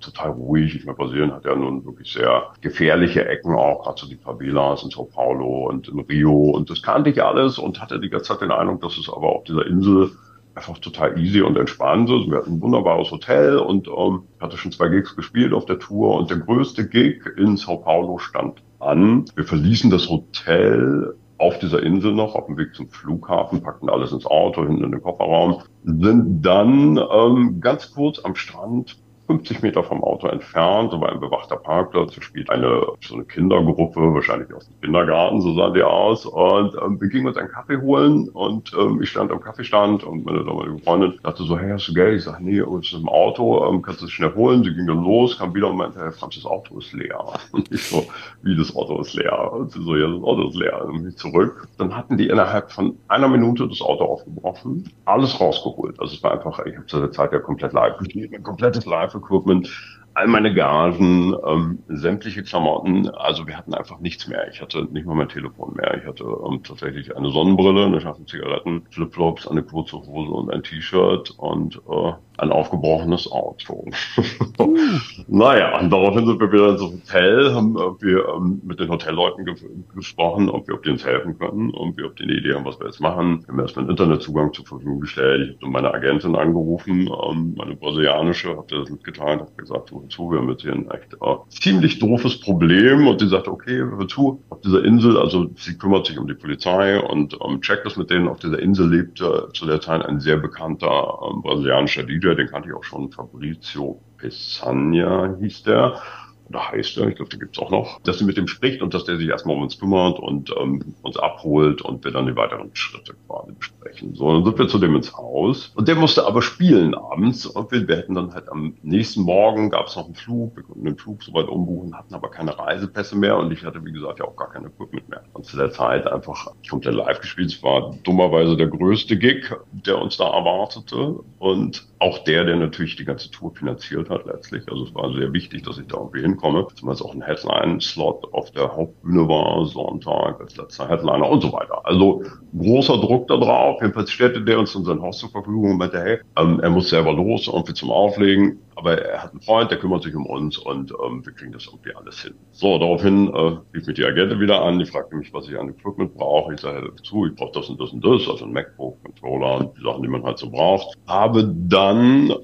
total 0.00 0.30
ruhig. 0.30 0.74
Ich 0.74 0.86
meine, 0.86 0.96
Brasilien 0.96 1.32
hat 1.32 1.44
ja 1.44 1.54
nun 1.54 1.84
wirklich 1.84 2.12
sehr 2.12 2.50
gefährliche 2.60 3.26
Ecken 3.26 3.54
auch, 3.54 3.84
gerade 3.84 4.00
so 4.00 4.08
die 4.08 4.16
Favelas 4.16 4.82
in 4.82 4.90
Sao 4.90 5.04
Paulo 5.04 5.68
und 5.68 5.88
in 5.88 6.00
Rio 6.00 6.50
und 6.50 6.70
das 6.70 6.82
kannte 6.82 7.10
ich 7.10 7.22
alles 7.22 7.58
und 7.58 7.80
hatte 7.80 8.00
die 8.00 8.08
ganze 8.08 8.32
Zeit 8.32 8.40
den 8.40 8.50
Eindruck, 8.50 8.80
dass 8.80 8.96
es 8.96 9.08
aber 9.08 9.28
auf 9.36 9.44
dieser 9.44 9.66
Insel 9.66 10.10
einfach 10.54 10.78
total 10.78 11.18
easy 11.18 11.42
und 11.42 11.58
entspannt 11.58 12.08
ist. 12.08 12.30
Wir 12.30 12.38
hatten 12.38 12.54
ein 12.54 12.62
wunderbares 12.62 13.10
Hotel 13.10 13.58
und 13.58 13.88
ähm, 13.88 14.22
hatte 14.40 14.56
schon 14.56 14.72
zwei 14.72 14.88
Gigs 14.88 15.14
gespielt 15.14 15.52
auf 15.52 15.66
der 15.66 15.78
Tour 15.78 16.16
und 16.16 16.30
der 16.30 16.38
größte 16.38 16.88
Gig 16.88 17.22
in 17.36 17.58
Sao 17.58 17.76
Paulo 17.76 18.16
stand 18.16 18.62
an. 18.78 19.26
Wir 19.34 19.44
verließen 19.44 19.90
das 19.90 20.08
Hotel 20.08 21.14
auf 21.38 21.58
dieser 21.58 21.82
Insel 21.82 22.12
noch, 22.12 22.34
auf 22.34 22.46
dem 22.46 22.56
Weg 22.56 22.74
zum 22.74 22.88
Flughafen, 22.88 23.62
packten 23.62 23.90
alles 23.90 24.12
ins 24.12 24.26
Auto, 24.26 24.64
hinten 24.64 24.84
in 24.84 24.92
den 24.92 25.02
Kofferraum, 25.02 25.62
sind 25.84 26.42
dann 26.42 26.98
ähm, 26.98 27.60
ganz 27.60 27.92
kurz 27.92 28.18
am 28.24 28.34
Strand 28.34 28.98
50 29.26 29.62
Meter 29.62 29.82
vom 29.82 30.02
Auto 30.02 30.28
entfernt, 30.28 30.92
war 30.92 31.10
ein 31.10 31.20
bewachter 31.20 31.56
Parkplatz, 31.56 32.14
spielt 32.20 32.50
eine, 32.50 32.86
so 33.00 33.14
eine 33.14 33.24
Kindergruppe, 33.24 34.00
wahrscheinlich 34.14 34.52
aus 34.54 34.66
dem 34.66 34.80
Kindergarten, 34.80 35.40
so 35.40 35.54
sah 35.54 35.70
die 35.70 35.82
aus, 35.82 36.26
und 36.26 36.74
ähm, 36.82 37.00
wir 37.00 37.08
gingen 37.08 37.26
uns 37.26 37.36
einen 37.36 37.50
Kaffee 37.50 37.78
holen 37.78 38.28
und 38.30 38.72
ähm, 38.78 39.00
ich 39.02 39.10
stand 39.10 39.30
am 39.32 39.40
Kaffeestand 39.40 40.04
und 40.04 40.24
meine 40.24 40.44
damalige 40.44 40.78
Freundin 40.78 41.18
dachte 41.22 41.42
so, 41.44 41.58
hey, 41.58 41.70
hast 41.70 41.88
du 41.88 41.94
Geld? 41.94 42.18
Ich 42.18 42.24
sag, 42.24 42.40
nee, 42.40 42.60
uns 42.60 42.86
ist 42.88 42.98
im 42.98 43.08
Auto, 43.08 43.68
ähm, 43.68 43.82
kannst 43.82 44.00
du 44.00 44.06
es 44.06 44.12
schnell 44.12 44.34
holen? 44.34 44.62
Sie 44.64 44.74
ging 44.74 44.86
dann 44.86 45.02
los, 45.02 45.38
kam 45.38 45.54
wieder 45.54 45.68
und 45.70 45.76
meinte, 45.76 45.98
Herr 45.98 46.12
Franz, 46.12 46.36
das 46.36 46.46
Auto 46.46 46.78
ist 46.78 46.92
leer. 46.92 47.16
Und 47.52 47.70
ich 47.72 47.88
so, 47.88 48.06
wie 48.42 48.56
das 48.56 48.74
Auto 48.74 49.00
ist 49.00 49.14
leer? 49.14 49.52
Und 49.52 49.72
sie 49.72 49.82
so, 49.82 49.96
ja, 49.96 50.06
das 50.06 50.22
Auto 50.22 50.48
ist 50.48 50.56
leer. 50.56 50.84
Und 50.84 51.06
ich 51.08 51.16
zurück. 51.16 51.68
Dann 51.78 51.96
hatten 51.96 52.16
die 52.16 52.28
innerhalb 52.28 52.70
von 52.70 52.96
einer 53.08 53.28
Minute 53.28 53.66
das 53.68 53.80
Auto 53.80 54.04
aufgebrochen, 54.04 54.90
alles 55.04 55.40
rausgeholt. 55.40 55.98
Also 56.00 56.14
es 56.14 56.22
war 56.22 56.32
einfach, 56.32 56.64
ich 56.66 56.76
habe 56.76 56.86
zu 56.86 57.00
der 57.00 57.10
Zeit 57.12 57.32
ja 57.32 57.38
komplett 57.38 57.72
live 57.72 57.96
gespielt, 57.98 58.34
ein 58.34 58.42
komplettes 58.42 58.86
Live-Equipment, 59.16 59.68
all 60.14 60.28
meine 60.28 60.52
Gagen, 60.54 61.34
ähm, 61.46 61.78
sämtliche 61.88 62.42
Klamotten. 62.42 63.08
Also 63.10 63.46
wir 63.46 63.56
hatten 63.56 63.74
einfach 63.74 63.98
nichts 64.00 64.28
mehr. 64.28 64.48
Ich 64.48 64.60
hatte 64.60 64.84
nicht 64.84 65.06
mal 65.06 65.14
mein 65.14 65.28
Telefon 65.28 65.74
mehr. 65.74 65.98
Ich 65.98 66.06
hatte 66.06 66.24
ähm, 66.24 66.62
tatsächlich 66.62 67.16
eine 67.16 67.30
Sonnenbrille, 67.30 67.86
eine 67.86 68.00
Schachtel 68.00 68.26
Zigaretten, 68.26 68.86
Flipflops, 68.90 69.46
eine 69.46 69.62
kurze 69.62 69.96
Hose 69.96 70.30
und 70.30 70.50
ein 70.52 70.62
T-Shirt 70.62 71.30
und 71.36 71.76
äh, 71.88 72.12
ein 72.38 72.50
aufgebrochenes 72.50 73.30
Auto. 73.30 73.84
naja, 75.28 75.78
und 75.78 75.90
daraufhin 75.90 76.26
sind 76.26 76.40
wir 76.40 76.52
wieder 76.52 76.70
ins 76.70 76.82
Hotel, 76.82 77.54
haben 77.54 77.74
wir 77.74 78.28
ähm, 78.28 78.60
mit 78.64 78.80
den 78.80 78.88
Hotelleuten 78.88 79.44
ge 79.44 79.54
gesprochen, 79.94 80.50
ob 80.50 80.68
wir 80.68 80.74
ob 80.74 80.82
die 80.82 80.90
uns 80.90 81.04
helfen 81.04 81.38
können 81.38 81.70
und 81.70 81.96
wir 81.96 82.06
ob 82.06 82.16
die 82.16 82.24
eine 82.24 82.34
Idee 82.34 82.54
haben, 82.54 82.64
was 82.64 82.78
wir 82.78 82.86
jetzt 82.86 83.00
machen. 83.00 83.42
Wir 83.46 83.48
haben 83.48 83.60
erstmal 83.60 83.84
einen 83.84 83.90
Internetzugang 83.90 84.52
zur 84.52 84.66
Verfügung 84.66 85.00
gestellt. 85.00 85.54
Ich 85.56 85.62
habe 85.62 85.72
meine 85.72 85.92
Agentin 85.92 86.36
angerufen, 86.36 87.08
ähm, 87.28 87.54
meine 87.56 87.76
brasilianische, 87.76 88.56
habe 88.56 88.66
das 88.68 88.90
mitgeteilt, 88.90 89.40
habe 89.40 89.52
gesagt, 89.56 89.90
hör 89.90 90.08
zu, 90.08 90.30
wir 90.30 90.38
haben 90.38 90.50
jetzt 90.50 90.62
hier 90.62 90.72
ein 90.72 90.90
echt 90.90 91.14
äh, 91.14 91.36
ziemlich 91.48 91.98
doofes 91.98 92.40
Problem 92.40 93.06
und 93.06 93.20
die 93.20 93.28
sagte, 93.28 93.50
okay, 93.50 93.78
hör 93.78 94.08
zu, 94.08 94.42
auf 94.50 94.60
dieser 94.60 94.84
Insel, 94.84 95.16
also 95.16 95.50
sie 95.56 95.78
kümmert 95.78 96.06
sich 96.06 96.18
um 96.18 96.26
die 96.26 96.34
Polizei 96.34 97.00
und 97.00 97.36
ähm, 97.44 97.60
checkt 97.60 97.86
das 97.86 97.96
mit 97.96 98.10
denen, 98.10 98.28
auf 98.28 98.38
dieser 98.38 98.58
Insel 98.58 98.90
lebte 98.90 99.48
zu 99.54 99.66
der 99.66 99.80
Zeit 99.80 100.04
ein 100.04 100.20
sehr 100.20 100.36
bekannter 100.36 101.18
ähm, 101.30 101.42
brasilianischer 101.42 102.02
DJ, 102.02 102.25
DJ, 102.26 102.34
den 102.34 102.48
kannte 102.48 102.68
ich 102.68 102.74
auch 102.74 102.84
schon, 102.84 103.10
Fabrizio 103.10 104.00
Pesania 104.18 105.36
hieß 105.38 105.62
der. 105.64 106.00
Oder 106.48 106.70
heißt 106.70 106.96
er, 106.98 107.08
ich 107.08 107.16
glaube, 107.16 107.30
den 107.30 107.40
gibt's 107.40 107.58
auch 107.58 107.70
noch, 107.70 108.00
dass 108.02 108.18
sie 108.18 108.24
mit 108.24 108.36
dem 108.36 108.46
spricht 108.46 108.80
und 108.80 108.94
dass 108.94 109.04
der 109.04 109.16
sich 109.16 109.28
erstmal 109.28 109.56
um 109.56 109.62
uns 109.62 109.80
kümmert 109.80 110.20
und 110.20 110.54
ähm, 110.60 110.94
uns 111.02 111.16
abholt 111.16 111.82
und 111.82 112.04
wir 112.04 112.12
dann 112.12 112.26
die 112.26 112.36
weiteren 112.36 112.70
Schritte 112.74 113.14
quasi 113.26 113.52
besprechen. 113.52 114.14
So, 114.14 114.32
dann 114.32 114.44
sind 114.44 114.58
wir 114.58 114.68
zu 114.68 114.78
dem 114.78 114.94
ins 114.94 115.16
Haus. 115.16 115.72
Und 115.74 115.88
der 115.88 115.96
musste 115.96 116.24
aber 116.24 116.42
spielen 116.42 116.94
abends. 116.94 117.46
Und 117.46 117.72
wir, 117.72 117.88
wir 117.88 117.96
hätten 117.96 118.14
dann 118.14 118.32
halt 118.32 118.48
am 118.48 118.74
nächsten 118.82 119.22
Morgen 119.22 119.70
gab's 119.70 119.96
noch 119.96 120.06
einen 120.06 120.14
Flug, 120.14 120.56
wir 120.56 120.62
konnten 120.62 120.84
den 120.84 120.96
Flug 120.96 121.22
soweit 121.24 121.48
umbuchen, 121.48 121.96
hatten 121.96 122.14
aber 122.14 122.30
keine 122.30 122.56
Reisepässe 122.56 123.16
mehr. 123.16 123.36
Und 123.38 123.50
ich 123.50 123.64
hatte, 123.64 123.84
wie 123.84 123.92
gesagt, 123.92 124.20
ja 124.20 124.26
auch 124.26 124.36
gar 124.36 124.50
keine 124.50 124.68
Equipment 124.68 125.08
mehr. 125.08 125.24
Und 125.32 125.46
zu 125.46 125.56
der 125.56 125.72
Zeit 125.72 126.06
einfach 126.06 126.46
komplett 126.70 126.94
live 126.94 127.20
gespielt. 127.20 127.50
Es 127.50 127.62
war 127.64 127.92
dummerweise 128.04 128.56
der 128.56 128.68
größte 128.68 129.18
Gig, 129.18 129.52
der 129.72 130.00
uns 130.00 130.16
da 130.16 130.28
erwartete. 130.28 131.18
Und 131.40 131.88
auch 131.98 132.18
der, 132.24 132.44
der 132.44 132.56
natürlich 132.56 132.96
die 132.96 133.04
ganze 133.04 133.30
Tour 133.30 133.54
finanziert 133.54 134.10
hat 134.10 134.26
letztlich. 134.26 134.64
Also 134.70 134.84
es 134.84 134.94
war 134.94 135.12
sehr 135.14 135.32
wichtig, 135.32 135.62
dass 135.62 135.78
ich 135.78 135.86
da 135.86 135.96
irgendwie 135.96 136.20
hinkomme. 136.20 136.66
Zumal 136.74 136.94
es 136.94 137.02
auch 137.02 137.14
ein 137.14 137.22
Headline-Slot 137.22 138.32
auf 138.32 138.50
der 138.50 138.76
Hauptbühne 138.76 139.28
war, 139.28 139.64
Sonntag 139.66 140.40
als 140.40 140.56
letzter 140.56 140.88
Headliner 140.88 141.28
und 141.28 141.40
so 141.40 141.52
weiter. 141.52 141.86
Also 141.86 142.22
großer 142.56 142.98
Druck 142.98 143.28
da 143.28 143.36
drauf. 143.36 143.80
Jedenfalls 143.80 144.10
stellte 144.10 144.42
der 144.42 144.58
uns 144.58 144.72
dann 144.72 144.84
sein 144.84 145.00
Haus 145.00 145.18
zur 145.18 145.30
Verfügung 145.30 145.72
und 145.72 145.78
meinte, 145.78 146.00
hey, 146.00 146.18
ähm, 146.38 146.60
er 146.60 146.70
muss 146.70 146.90
selber 146.90 147.12
los, 147.12 147.46
irgendwie 147.46 147.74
zum 147.74 147.90
Auflegen. 147.90 148.58
Aber 148.76 148.98
er 148.98 149.22
hat 149.22 149.32
einen 149.32 149.40
Freund, 149.40 149.70
der 149.70 149.78
kümmert 149.78 150.02
sich 150.02 150.14
um 150.14 150.26
uns 150.26 150.58
und 150.58 150.92
ähm, 151.04 151.24
wir 151.24 151.32
kriegen 151.32 151.52
das 151.52 151.66
irgendwie 151.66 151.94
alles 151.94 152.22
hin. 152.22 152.34
So, 152.52 152.78
daraufhin 152.78 153.28
äh, 153.28 153.58
rief 153.74 153.86
mich 153.86 153.96
die 153.96 154.04
Agentin 154.04 154.38
wieder 154.38 154.62
an, 154.62 154.78
die 154.78 154.84
fragte 154.84 155.16
mich, 155.16 155.32
was 155.32 155.48
ich 155.48 155.58
an 155.58 155.70
Equipment 155.70 156.14
brauche. 156.14 156.54
Ich 156.54 156.60
sage, 156.60 156.94
zu, 157.02 157.26
ich 157.26 157.34
brauche 157.34 157.52
das 157.52 157.70
und 157.70 157.80
das 157.80 157.90
und 157.92 158.04
das, 158.04 158.28
also 158.28 158.44
ein 158.44 158.52
MacBook, 158.52 159.02
Controller 159.02 159.56
und 159.56 159.78
die 159.78 159.82
Sachen, 159.82 160.02
die 160.02 160.08
man 160.08 160.22
halt 160.22 160.38
so 160.38 160.50
braucht. 160.50 160.94
Habe 161.06 161.52
dann 161.68 162.34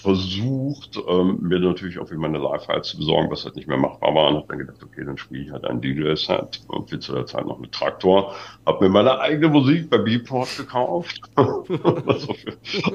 versucht, 0.00 0.98
ähm, 1.08 1.38
mir 1.40 1.60
natürlich 1.60 1.98
auch 1.98 2.10
wie 2.10 2.16
meine 2.16 2.38
Live-Files 2.38 2.88
zu 2.88 2.98
besorgen, 2.98 3.30
was 3.30 3.44
halt 3.44 3.56
nicht 3.56 3.68
mehr 3.68 3.76
machbar 3.76 4.14
war. 4.14 4.28
Und 4.28 4.36
habe 4.36 4.46
dann 4.48 4.58
gedacht, 4.58 4.82
okay, 4.82 5.04
dann 5.04 5.16
spiele 5.18 5.44
ich 5.44 5.50
halt 5.50 5.64
ein 5.64 5.80
DJ-Set, 5.80 6.62
irgendwie 6.72 6.98
zu 6.98 7.12
der 7.12 7.26
Zeit 7.26 7.46
noch 7.46 7.58
mit 7.58 7.72
Traktor. 7.72 8.34
Habe 8.66 8.84
mir 8.84 8.90
meine 8.90 9.20
eigene 9.20 9.48
Musik 9.48 9.90
bei 9.90 9.98
Beatport 9.98 10.56
gekauft, 10.56 11.20
was 11.36 12.28
auf, 12.28 12.36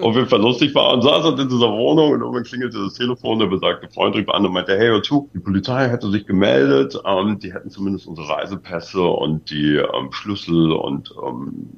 auf 0.02 0.16
jeden 0.16 0.28
Fall 0.28 0.42
lustig 0.42 0.76
war. 0.76 0.94
Und 0.94 1.02
saß 1.04 1.24
halt 1.24 1.40
in 1.40 1.50
dieser 1.50 1.72
Wohnung 1.72 2.12
und 2.12 2.22
irgendwann 2.22 2.44
klingelte 2.44 2.80
das 2.84 2.94
Telefon, 2.94 3.40
der 3.40 3.48
besagte 3.48 3.90
Freund 3.90 4.16
rief 4.16 4.30
an 4.30 4.46
und 4.46 4.54
meinte, 4.54 4.78
hey, 4.78 4.88
hör 4.88 5.04
zu, 5.04 5.30
die 5.34 5.40
Polizei 5.40 5.90
hätte 5.90 6.10
sich 6.10 6.26
gemeldet, 6.26 7.00
ähm, 7.06 7.40
die 7.40 7.54
hätten 7.54 7.70
zumindest 7.70 8.08
unsere 8.08 8.30
Reisepässe 8.30 9.02
und 9.02 9.50
die 9.50 9.76
ähm, 9.76 10.12
Schlüssel 10.12 10.72
und 10.72 11.14
ähm, 11.26 11.70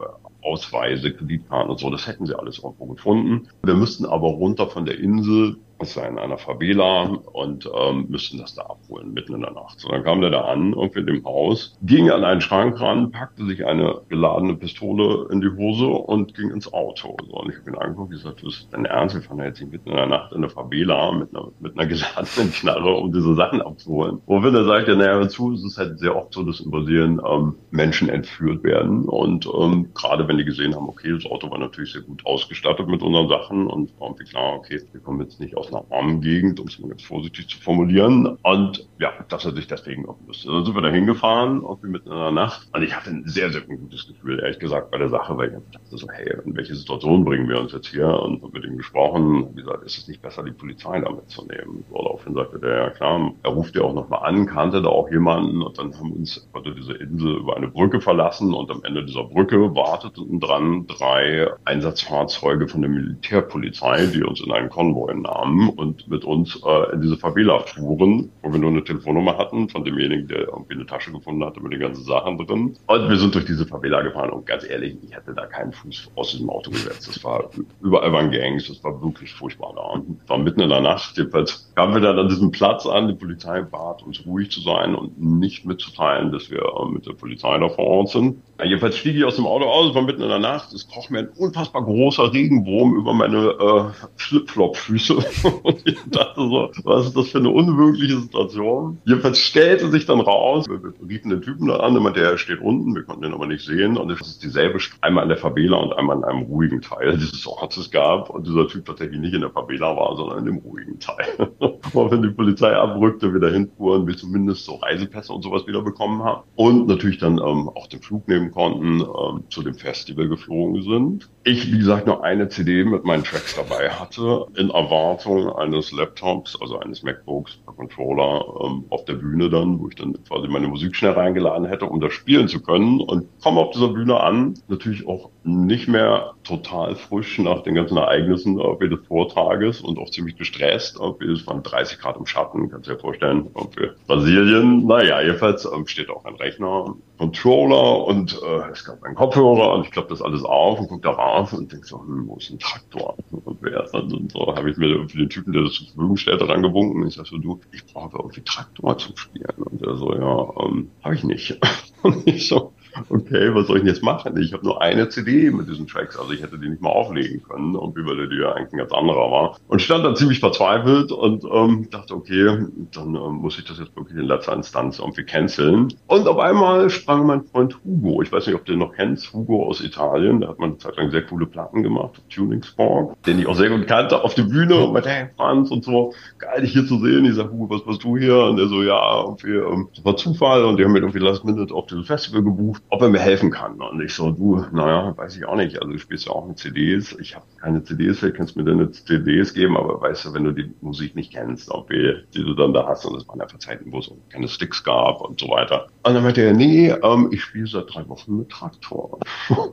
Ausweise, 0.42 1.14
Kreditkarten 1.14 1.70
und 1.72 1.80
so, 1.80 1.90
das 1.90 2.08
hätten 2.08 2.26
sie 2.26 2.38
alles 2.38 2.60
irgendwo 2.60 2.86
gefunden. 2.88 3.50
Wir 3.64 3.76
müssten 3.76 4.06
aber 4.06 4.28
runter 4.28 4.68
von 4.68 4.86
der 4.86 5.00
Insel 5.00 5.58
es 5.82 5.98
war 5.98 6.08
in 6.08 6.18
einer 6.20 6.38
Favela 6.38 7.04
und 7.04 7.70
ähm, 7.74 8.06
müssten 8.10 8.38
das 8.38 8.56
da 8.56 8.64
abholen, 8.64 9.14
mitten 9.14 9.36
in 9.36 9.42
der 9.42 9.52
Nacht. 9.52 9.80
So, 9.80 9.90
dann 9.90 10.04
kam 10.04 10.22
der 10.22 10.30
da 10.30 10.42
an, 10.42 10.74
irgendwie 10.74 11.04
dem 11.04 11.26
Haus, 11.26 11.76
ging 11.82 12.10
an 12.10 12.24
einen 12.24 12.42
Schrank 12.42 12.80
ran, 12.80 13.12
packte 13.12 13.46
sich 13.46 13.66
eine 13.66 14.02
geladene 14.10 14.56
Pistole 14.56 15.28
in 15.32 15.42
die 15.42 15.50
Hose 15.50 15.88
und 15.88 16.36
ging 16.36 16.52
ins 16.52 16.72
Auto. 16.72 17.18
So, 17.28 17.38
und 17.38 17.50
ich 17.50 17.58
habe 17.60 17.72
ihn 17.72 17.76
angeguckt, 17.78 18.14
ich 18.14 18.22
sagte, 18.22 18.46
das 18.46 18.56
ist 18.56 18.68
dein 18.72 18.86
Ernst, 18.86 19.16
wir 19.16 19.22
fahren 19.22 19.40
jetzt 19.40 19.62
nicht 19.62 19.72
mitten 19.72 19.90
in 19.90 19.96
der 19.96 20.08
Nacht 20.08 20.32
in 20.34 20.42
der 20.42 20.50
Favela 20.50 21.12
mit 21.12 21.36
einer, 21.36 21.48
mit 21.60 21.78
einer 21.78 21.88
geladenen 21.88 22.52
Knarre, 22.52 22.94
um 22.96 23.12
diese 23.12 23.36
Sachen 23.36 23.62
abzuholen. 23.62 24.22
Wofür 24.26 24.54
er 24.54 24.66
sagte, 24.66 24.96
naja, 24.96 25.20
dazu 25.20 25.52
ist 25.54 25.64
es 25.64 25.78
halt 25.78 26.00
sehr 26.00 26.16
oft 26.16 26.34
so, 26.34 26.44
dass 26.44 26.60
in 26.60 26.72
Brasilien 26.72 27.22
ähm, 27.26 27.56
Menschen 27.72 28.10
entführt 28.10 28.64
werden 28.64 29.06
und 29.06 29.48
ähm, 29.48 29.90
gerade 29.94 30.28
wenn 30.28 30.38
die 30.38 30.46
gesehen 30.46 30.76
haben, 30.76 30.88
okay, 30.88 31.12
das 31.12 31.26
Auto 31.26 31.50
war 31.50 31.58
natürlich 31.58 31.94
sehr 31.94 32.02
gut 32.02 32.26
ausgestattet 32.26 32.88
mit 32.88 33.02
unseren 33.02 33.28
Sachen 33.28 33.68
und 33.68 34.00
war 34.00 34.10
irgendwie 34.10 34.26
klar, 34.26 34.54
okay, 34.56 34.82
wir 34.92 35.02
kommen 35.02 35.22
jetzt 35.22 35.40
nicht 35.40 35.56
aus 35.58 35.71
einer 35.72 35.86
armen 35.92 36.22
Gegend, 36.22 36.60
um 36.60 36.68
es 36.68 36.80
mal 36.80 36.90
ganz 36.90 37.04
vorsichtig 37.04 37.48
zu 37.48 37.60
formulieren. 37.60 38.38
Und 38.44 38.88
ja, 39.00 39.12
dass 39.30 39.46
er 39.46 39.54
sich 39.54 39.68
deswegen 39.68 40.08
auch 40.08 40.18
müsste. 40.28 40.52
Dann 40.52 40.66
sind 40.66 40.76
wir 40.76 40.82
da 40.82 40.90
hingefahren, 40.90 41.62
irgendwie 41.62 41.88
mitten 41.88 42.12
in 42.12 42.18
der 42.18 42.32
Nacht. 42.32 42.68
Und 42.74 42.84
ich 42.84 42.96
hatte 42.96 43.10
ein 43.10 43.24
sehr, 43.26 43.52
sehr 43.52 43.62
gutes 43.62 44.08
Gefühl, 44.08 44.40
ehrlich 44.40 44.60
gesagt, 44.60 44.92
bei 44.92 44.98
der 44.98 45.10
Sache, 45.10 45.38
weil 45.38 45.50
ich 45.50 45.72
dachte 45.72 45.98
so, 45.98 46.08
hey, 46.10 46.36
in 46.46 46.56
welche 46.56 46.76
Situation 46.76 47.26
bringen 47.26 47.50
wir 47.50 47.60
uns 47.60 47.72
jetzt 47.72 47.88
hier? 47.88 48.08
Und 48.08 48.54
mit 48.54 48.64
ihm 48.64 48.78
gesprochen 48.78 49.44
und 49.44 49.56
gesagt, 49.56 49.84
ist 49.86 49.98
es 49.98 50.08
nicht 50.08 50.22
besser, 50.22 50.44
die 50.44 50.52
Polizei 50.52 51.00
damit 51.00 51.30
zu 51.30 51.46
nehmen? 51.46 51.84
So, 51.90 51.96
daraufhin 51.96 52.34
sagte 52.34 52.60
der, 52.60 52.78
ja 52.78 52.90
klar, 52.90 53.34
er 53.44 53.52
ruft 53.52 53.76
ja 53.76 53.82
auch 53.82 53.94
nochmal 53.94 54.24
an, 54.24 54.46
kannte 54.46 54.82
da 54.82 54.90
auch 54.90 55.10
jemanden. 55.10 55.62
Und 55.62 55.78
dann 55.78 55.98
haben 55.98 56.12
uns 56.12 56.48
also 56.54 56.72
diese 56.72 56.94
Insel 56.94 57.38
über 57.38 57.58
eine 57.58 57.68
Brücke 57.68 58.02
verlassen 58.02 58.54
und 58.54 58.70
am 58.70 58.84
Ende 58.84 59.06
dieser 59.06 59.24
Brücke 59.24 59.74
warteten 59.76 60.40
dran 60.40 60.86
drei 60.88 61.50
Einsatzfahrzeuge 61.66 62.68
von 62.68 62.82
der 62.82 62.90
Militärpolizei, 62.90 64.08
die 64.08 64.24
uns 64.24 64.42
in 64.42 64.52
einen 64.52 64.70
Konvoi 64.70 65.14
nahmen 65.14 65.61
und 65.70 66.08
mit 66.08 66.26
uns 66.26 66.60
äh, 66.66 66.94
in 66.94 67.02
diese 67.02 67.18
Favela 67.18 67.60
fuhren, 67.60 68.32
wo 68.42 68.52
wir 68.52 68.60
nur 68.60 68.72
eine 68.72 68.84
Telefonnummer 68.84 69.38
hatten 69.38 69.70
von 69.70 69.84
demjenigen, 69.84 70.28
der 70.28 70.48
irgendwie 70.48 70.76
eine 70.76 70.86
Tasche 70.86 71.12
gefunden 71.12 71.44
hatte 71.44 71.62
mit 71.62 71.74
den 71.74 71.80
ganzen 71.80 72.04
Sachen 72.04 72.38
drin. 72.38 72.78
Und 72.88 73.10
wir 73.10 73.18
sind 73.18 73.36
durch 73.36 73.46
diese 73.46 73.66
Favela 73.66 74.02
gefahren 74.02 74.32
und 74.32 74.46
ganz 74.46 74.68
ehrlich, 74.68 74.98
ich 75.04 75.16
hätte 75.16 75.34
da 75.34 75.46
keinen 75.46 75.72
Fuß 75.72 76.12
aus 76.16 76.32
diesem 76.32 76.50
Auto 76.50 76.72
gesetzt. 76.72 77.08
Das 77.08 77.24
war 77.24 77.50
überall 77.82 78.12
waren 78.12 78.32
Gangs, 78.32 78.68
das 78.68 78.84
war 78.84 79.02
wirklich 79.02 79.34
furchtbar 79.34 79.74
da. 79.76 79.82
Und 79.82 80.18
war 80.28 80.38
mitten 80.38 80.62
in 80.62 80.70
der 80.70 80.82
Nacht. 80.82 81.18
Jedenfalls 81.18 81.72
kamen 81.76 81.94
wir 81.94 82.02
dann 82.02 82.20
an 82.20 82.30
diesem 82.30 82.52
Platz 82.52 82.86
an. 82.86 83.08
Die 83.08 83.14
Polizei 83.14 83.62
bat 83.62 84.04
uns 84.04 84.26
ruhig 84.26 84.52
zu 84.52 84.62
sein 84.62 84.96
und 84.96 85.20
nicht 85.20 85.66
mitzuteilen, 85.66 86.32
dass 86.32 86.50
wir 86.50 86.62
äh, 86.62 86.92
mit 86.92 87.06
der 87.06 87.14
Polizei 87.14 87.58
da 87.58 87.70
vor 87.70 87.86
Ort 87.86 88.10
sind. 88.10 88.42
Ja, 88.60 88.66
jedenfalls 88.66 88.98
stieg 88.98 89.16
ich 89.16 89.24
aus 89.24 89.36
dem 89.36 89.46
Auto 89.46 89.66
aus, 89.66 89.96
war 89.96 90.02
mitten 90.02 90.22
in 90.22 90.30
der 90.30 90.40
Nacht. 90.40 90.72
Es 90.74 90.88
kroch 90.88 91.10
mir 91.10 91.20
ein 91.20 91.30
unfassbar 91.30 91.84
großer 91.84 92.32
Regenwurm 92.34 92.96
über 92.96 93.14
meine 93.14 93.38
äh, 93.38 94.08
Flipflop-Füße. 94.18 95.18
Und 95.64 95.82
ich 95.86 95.98
dachte 96.10 96.42
so, 96.42 96.72
was 96.84 97.08
ist 97.08 97.18
das 97.18 97.30
für 97.30 97.40
eine 97.40 97.50
unmögliche 97.50 98.20
Situation? 98.20 99.00
Jedenfalls 99.06 99.40
stellte 99.40 99.90
sich 99.90 100.06
dann 100.06 100.20
raus, 100.20 100.68
wir, 100.70 100.80
riefen 101.08 101.32
den 101.32 101.42
Typen 101.42 101.68
da 101.68 101.78
an, 101.78 101.96
immer 101.96 102.12
der 102.12 102.38
steht 102.38 102.62
unten, 102.62 102.96
wir 102.96 103.04
konnten 103.04 103.26
ihn 103.26 103.34
aber 103.34 103.48
nicht 103.48 103.66
sehen. 103.66 103.98
Und 103.98 104.12
es 104.12 104.22
ist 104.22 104.44
dieselbe, 104.44 104.80
einmal 105.02 105.24
an 105.24 105.30
der 105.30 105.38
Favela 105.38 105.78
und 105.78 105.94
einmal 105.94 106.18
an 106.18 106.24
einem 106.24 106.44
ruhigen 106.44 106.82
Teil 106.82 107.18
dieses 107.18 107.46
Ortes 107.48 107.90
gab. 107.92 108.30
Und 108.30 108.48
dieser 108.48 108.68
Typ 108.68 108.86
tatsächlich 108.86 109.20
nicht 109.20 109.34
in 109.34 109.42
der 109.42 109.50
Favela 109.50 109.96
war, 109.96 110.16
sondern 110.16 110.40
in 110.40 110.46
dem 110.46 110.58
ruhigen 110.58 111.00
Teil. 111.00 111.52
und 111.60 112.12
wenn 112.12 112.22
die 112.22 112.30
Polizei 112.30 112.74
abrückte, 112.76 113.34
wir 113.34 113.40
dahin 113.40 113.70
fuhren, 113.78 114.08
wir 114.08 114.16
zumindest 114.16 114.66
so 114.66 114.76
Reisepässe 114.76 115.34
und 115.34 115.44
sowas 115.44 115.66
wieder 115.68 115.82
bekommen 115.82 116.24
haben. 116.24 116.44
Und 116.56 116.88
natürlich 116.88 117.18
dann 117.18 117.38
ähm, 117.38 117.70
auch 117.70 117.88
den 117.88 118.02
Flug 118.02 118.28
nehmen 118.28 118.52
konnten, 118.52 119.02
ähm, 119.02 119.44
zu 119.50 119.64
dem 119.64 119.76
Festival 119.76 120.28
geflogen 120.28 120.82
sind. 120.84 121.30
Ich, 121.44 121.72
wie 121.72 121.78
gesagt, 121.80 122.08
nur 122.08 122.24
eine 122.24 122.50
CD 122.50 122.84
mit 122.84 123.04
meinen 123.04 123.24
Tracks 123.24 123.56
dabei 123.56 123.90
hatte, 123.90 124.46
in 124.56 124.70
Erwartung 124.70 125.31
eines 125.38 125.92
Laptops, 125.92 126.58
also 126.60 126.80
eines 126.80 127.04
MacBooks, 127.04 127.60
Controller 127.66 128.46
ähm, 128.64 128.86
auf 128.90 129.06
der 129.06 129.14
Bühne 129.14 129.50
dann, 129.50 129.80
wo 129.80 129.90
ich 129.90 129.96
dann 129.96 130.14
quasi 130.28 130.48
meine 130.48 130.68
Musik 130.68 130.96
schnell 130.96 131.14
reingeladen 131.14 131.66
hätte, 131.68 131.86
um 131.86 132.00
das 132.00 132.14
spielen 132.14 132.48
zu 132.48 132.62
können 132.62 133.02
und 133.02 133.28
komme 133.42 133.60
auf 133.60 133.72
dieser 133.72 133.90
Bühne 133.90 134.20
an, 134.20 134.56
natürlich 134.68 135.08
auch 135.08 135.30
nicht 135.44 135.88
mehr 135.88 136.34
total 136.44 136.96
frisch 136.96 137.40
nach 137.40 137.64
den 137.64 137.76
ganzen 137.76 137.98
Ereignissen 137.98 138.60
äh, 138.60 138.90
des 138.90 139.00
Vortrages 139.08 139.82
und 139.82 139.98
auch 139.98 140.10
ziemlich 140.10 140.38
gestresst. 140.38 141.00
Äh, 141.00 141.26
es 141.26 141.48
waren 141.48 141.64
30 141.64 142.00
Grad 142.00 142.18
im 142.18 142.26
Schatten, 142.26 142.70
kannst 142.70 142.88
du 142.88 142.94
dir 142.94 143.00
vorstellen. 143.00 143.48
Äh, 143.78 143.88
Brasilien, 144.08 144.86
naja, 144.86 145.22
jedenfalls 145.22 145.66
äh, 145.66 145.70
steht 145.86 146.10
auch 146.10 146.26
ein 146.26 146.36
Rechner, 146.36 146.96
Controller 147.18 148.06
und 148.06 148.34
äh, 148.42 148.72
es 148.72 148.84
gab 148.84 149.04
einen 149.04 149.16
Kopfhörer 149.16 149.74
und 149.74 149.86
ich 149.86 149.92
klappe 149.92 150.10
das 150.10 150.22
alles 150.22 150.44
auf 150.44 150.80
und 150.80 150.88
gucke 150.88 151.02
darauf 151.02 151.54
und 151.54 151.72
denke 151.72 151.86
so, 151.86 152.00
hm, 152.00 152.28
wo 152.28 152.38
ist 152.38 152.50
ein 152.50 152.60
Traktor? 152.60 153.16
Und 153.32 153.58
wer 153.62 153.84
ist 153.84 153.94
das? 153.94 154.12
Und 154.12 154.32
so 154.32 154.54
habe 154.56 154.70
ich 154.70 154.78
mir 154.78 155.08
für 155.08 155.21
den 155.22 155.30
Typen, 155.30 155.54
der 155.54 155.64
das 155.64 155.74
zur 155.74 155.88
Verfügung 155.88 156.18
stellte, 156.18 156.48
rangewunken. 156.48 157.08
Ich 157.08 157.16
sag 157.16 157.28
so, 157.28 157.38
du, 157.38 157.60
ich 157.72 157.86
brauche 157.86 158.18
irgendwie 158.18 158.42
Traktor 158.42 158.98
zum 158.98 159.16
Spielen. 159.18 159.56
Und 159.58 159.82
er 159.82 159.96
so, 159.96 160.14
ja, 160.14 160.66
ähm, 160.66 160.92
habe 161.04 161.16
ich 161.16 161.24
nicht. 161.24 161.58
Und 162.04 162.28
ich 162.28 162.48
so, 162.48 162.74
okay, 163.10 163.54
was 163.54 163.68
soll 163.68 163.78
ich 163.78 163.84
denn 163.84 163.94
jetzt 163.94 164.04
machen? 164.04 164.38
Ich 164.38 164.54
habe 164.54 164.66
nur 164.66 164.82
eine 164.82 165.10
CD 165.10 165.52
mit 165.52 165.68
diesen 165.70 165.88
Tracks, 165.88 166.18
also 166.18 166.32
ich 166.32 166.42
hätte 166.42 166.58
die 166.58 166.70
nicht 166.70 166.82
mal 166.82 166.90
auflegen 166.90 167.42
können, 167.44 167.76
und 167.76 167.96
weil 167.96 168.28
die 168.30 168.38
ja 168.38 168.54
eigentlich 168.54 168.74
ein 168.74 168.78
ganz 168.80 168.92
anderer 168.92 169.32
war. 169.32 169.58
Und 169.68 169.82
stand 169.82 170.06
dann 170.06 170.16
ziemlich 170.16 170.40
verzweifelt 170.40 171.12
und 171.12 171.44
ähm, 171.44 171.90
dachte, 171.90 172.16
okay, 172.16 172.66
dann 172.94 173.16
ähm, 173.16 173.36
muss 173.36 173.58
ich 173.58 173.66
das 173.66 173.80
jetzt 173.80 173.96
wirklich 173.96 174.18
in 174.18 174.26
letzter 174.26 174.54
Instanz 174.54 175.00
irgendwie 175.00 175.24
canceln. 175.24 175.94
Und 176.08 176.28
auf 176.28 176.38
einmal 176.40 176.90
sprang 176.90 177.26
mein 177.26 177.44
Freund 177.44 177.78
Hugo, 177.84 178.22
ich 178.22 178.32
weiß 178.32 178.48
nicht, 178.48 178.56
ob 178.56 178.66
du 178.66 178.74
den 178.74 178.80
noch 178.80 178.94
kennst, 178.94 179.34
Hugo 179.34 179.68
aus 179.68 179.82
Italien, 179.82 180.42
der 180.42 180.50
hat 180.50 180.60
mal 180.60 180.68
eine 180.68 180.78
Zeit 180.78 180.98
lang 180.98 181.12
sehr 181.12 181.24
coole 181.24 181.46
Platten 181.46 181.84
gemacht, 181.84 182.22
Tuning 182.30 182.64
Sport, 182.64 183.18
den 183.26 183.40
ich 183.40 183.48
auch 183.48 183.56
sehr 183.56 183.70
gut 183.70 183.88
kannte, 183.88 184.24
auf 184.24 184.34
der 184.36 184.44
Bühne 184.44 184.76
und 184.76 184.94
meinte, 184.94 185.10
hey 185.10 185.30
Franz 185.36 185.72
und 185.72 185.84
so, 185.84 186.14
geil 186.38 186.62
dich 186.62 186.74
hier 186.74 186.86
zu 186.86 187.00
sehen. 187.00 187.26
Ich 187.26 187.36
sag, 187.36 187.52
Hugo, 187.52 187.70
was 187.74 187.86
machst 187.86 188.04
du 188.04 188.18
hier? 188.18 188.38
Und 188.38 188.58
der 188.58 188.68
so, 188.68 188.84
ja, 188.84 189.24
irgendwie, 189.24 189.56
ähm, 189.56 189.90
das 189.96 190.06
war 190.06 190.16
Zufall 190.18 190.64
und 190.66 190.78
die 190.78 190.84
haben 190.84 190.92
mir 190.92 191.00
irgendwie 191.00 191.20
Last 191.20 191.46
Minute 191.46 191.74
auf 191.74 191.88
dieses 191.88 192.08
Festival 192.08 192.44
gebucht, 192.44 192.81
ob 192.90 193.02
er 193.02 193.10
mir 193.10 193.20
helfen 193.20 193.52
kann. 193.52 193.82
Und 193.82 194.02
ich 194.02 194.14
so, 194.14 194.32
du, 194.32 194.66
naja, 194.72 195.16
weiß 195.16 195.38
ich 195.38 195.46
auch 195.46 195.56
nicht. 195.56 195.82
Also 195.82 195.94
du 195.94 196.00
spielst 196.00 196.26
ja 196.26 196.34
auch 196.34 196.48
mit 196.48 196.58
CDs. 196.58 197.16
Ich 197.20 197.36
habe 197.36 197.46
keine 197.62 197.84
CDs, 197.84 198.20
vielleicht 198.20 198.38
kannst 198.38 198.56
du 198.56 198.60
mir 198.60 198.66
deine 198.66 198.92
CDs 198.92 199.54
geben, 199.54 199.78
aber 199.78 200.02
weißt 200.02 200.26
du, 200.26 200.34
wenn 200.34 200.44
du 200.44 200.52
die 200.52 200.72
Musik 200.82 201.16
nicht 201.16 201.32
kennst, 201.32 201.72
ob 201.72 201.90
wir, 201.90 202.24
die 202.34 202.44
du 202.44 202.54
dann 202.54 202.74
da 202.74 202.88
hast, 202.88 203.06
und 203.06 203.16
es 203.16 203.28
waren 203.28 203.40
einfach 203.40 203.60
Zeiten, 203.60 203.92
wo 203.92 204.00
es 204.00 204.12
keine 204.30 204.48
Sticks 204.48 204.84
gab 204.84 205.22
und 205.22 205.40
so 205.40 205.48
weiter. 205.50 205.88
Und 206.04 206.16
dann 206.16 206.24
meinte 206.24 206.42
er, 206.42 206.54
nee, 206.54 206.90
ähm, 206.90 207.30
ich 207.32 207.44
spiele 207.44 207.68
seit 207.68 207.94
drei 207.94 208.08
Wochen 208.10 208.38
mit 208.40 208.50
Traktor. 208.50 209.20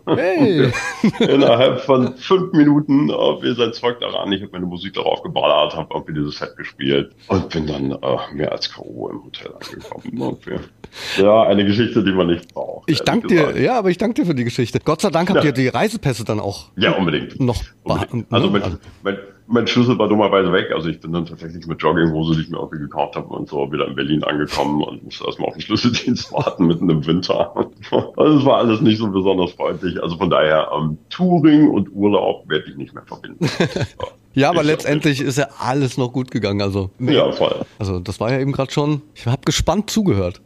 Hey. 0.06 0.70
Innerhalb 1.18 1.80
von 1.80 2.16
fünf 2.16 2.52
Minuten 2.52 3.10
äh, 3.10 3.12
wir 3.12 3.54
sein 3.54 3.72
Zeug 3.72 4.00
daran. 4.00 4.30
Ich 4.32 4.42
habe 4.42 4.52
meine 4.52 4.66
Musik 4.66 4.94
darauf 4.94 5.22
geballert, 5.22 5.74
habe 5.74 5.88
irgendwie 5.92 6.14
dieses 6.14 6.38
Set 6.38 6.56
gespielt 6.56 7.14
und 7.28 7.48
bin 7.50 7.66
dann 7.66 7.92
äh, 7.92 8.34
mehr 8.34 8.52
als 8.52 8.72
K.O. 8.72 9.08
im 9.08 9.24
Hotel 9.24 9.52
angekommen. 9.52 10.38
Ja, 11.18 11.42
eine 11.42 11.66
Geschichte, 11.66 12.02
die 12.02 12.12
man 12.12 12.28
nicht 12.28 12.54
braucht. 12.54 12.90
Ich 12.90 12.97
danke 13.00 13.28
dir, 13.28 13.60
ja, 13.60 13.78
aber 13.78 13.90
ich 13.90 13.98
danke 13.98 14.14
dir 14.14 14.26
für 14.26 14.34
die 14.34 14.44
Geschichte. 14.44 14.80
Gott 14.84 15.00
sei 15.00 15.10
Dank 15.10 15.30
habt 15.30 15.40
ja. 15.40 15.46
ihr 15.46 15.52
die 15.52 15.68
Reisepässe 15.68 16.24
dann 16.24 16.40
auch. 16.40 16.70
Ja, 16.76 16.92
unbedingt. 16.92 17.38
Noch 17.40 17.62
unbedingt. 17.84 18.32
Also, 18.32 18.50
mein, 18.50 18.78
mein, 19.02 19.18
mein 19.48 19.66
Schlüssel 19.66 19.98
war 19.98 20.08
dummerweise 20.08 20.52
weg. 20.52 20.70
Also 20.74 20.88
ich 20.88 21.00
bin 21.00 21.12
dann 21.12 21.24
tatsächlich 21.24 21.66
mit 21.66 21.82
Jogginghose, 21.82 22.36
die 22.36 22.42
ich 22.42 22.50
mir 22.50 22.58
irgendwie 22.58 22.80
gekauft 22.80 23.16
habe 23.16 23.28
und 23.28 23.48
so 23.48 23.72
wieder 23.72 23.88
in 23.88 23.94
Berlin 23.94 24.22
angekommen 24.22 24.82
und 24.82 25.04
musste 25.04 25.24
erstmal 25.24 25.48
auf 25.48 25.54
den 25.54 25.62
Schlüsseldienst 25.62 26.32
warten 26.32 26.66
mitten 26.66 26.88
im 26.90 27.04
Winter. 27.06 27.54
Also 28.16 28.38
es 28.38 28.44
war 28.44 28.58
alles 28.58 28.80
nicht 28.82 28.98
so 28.98 29.08
besonders 29.08 29.52
freundlich. 29.52 30.02
Also 30.02 30.18
von 30.18 30.28
daher, 30.28 30.70
ähm, 30.76 30.98
Touring 31.08 31.70
und 31.70 31.88
Urlaub 31.92 32.48
werde 32.48 32.70
ich 32.70 32.76
nicht 32.76 32.94
mehr 32.94 33.04
verbinden. 33.04 33.48
Ja, 34.34 34.50
aber 34.50 34.62
letztendlich 34.62 35.20
ist 35.20 35.36
ja 35.36 35.48
alles 35.58 35.96
noch 35.98 36.12
gut 36.12 36.30
gegangen. 36.30 36.62
Also, 36.62 36.90
ja, 37.00 37.32
voll. 37.32 37.64
Also 37.80 37.98
das 37.98 38.20
war 38.20 38.30
ja 38.30 38.38
eben 38.38 38.52
gerade 38.52 38.70
schon. 38.70 39.02
Ich 39.14 39.26
habe 39.26 39.40
gespannt 39.44 39.90
zugehört. 39.90 40.40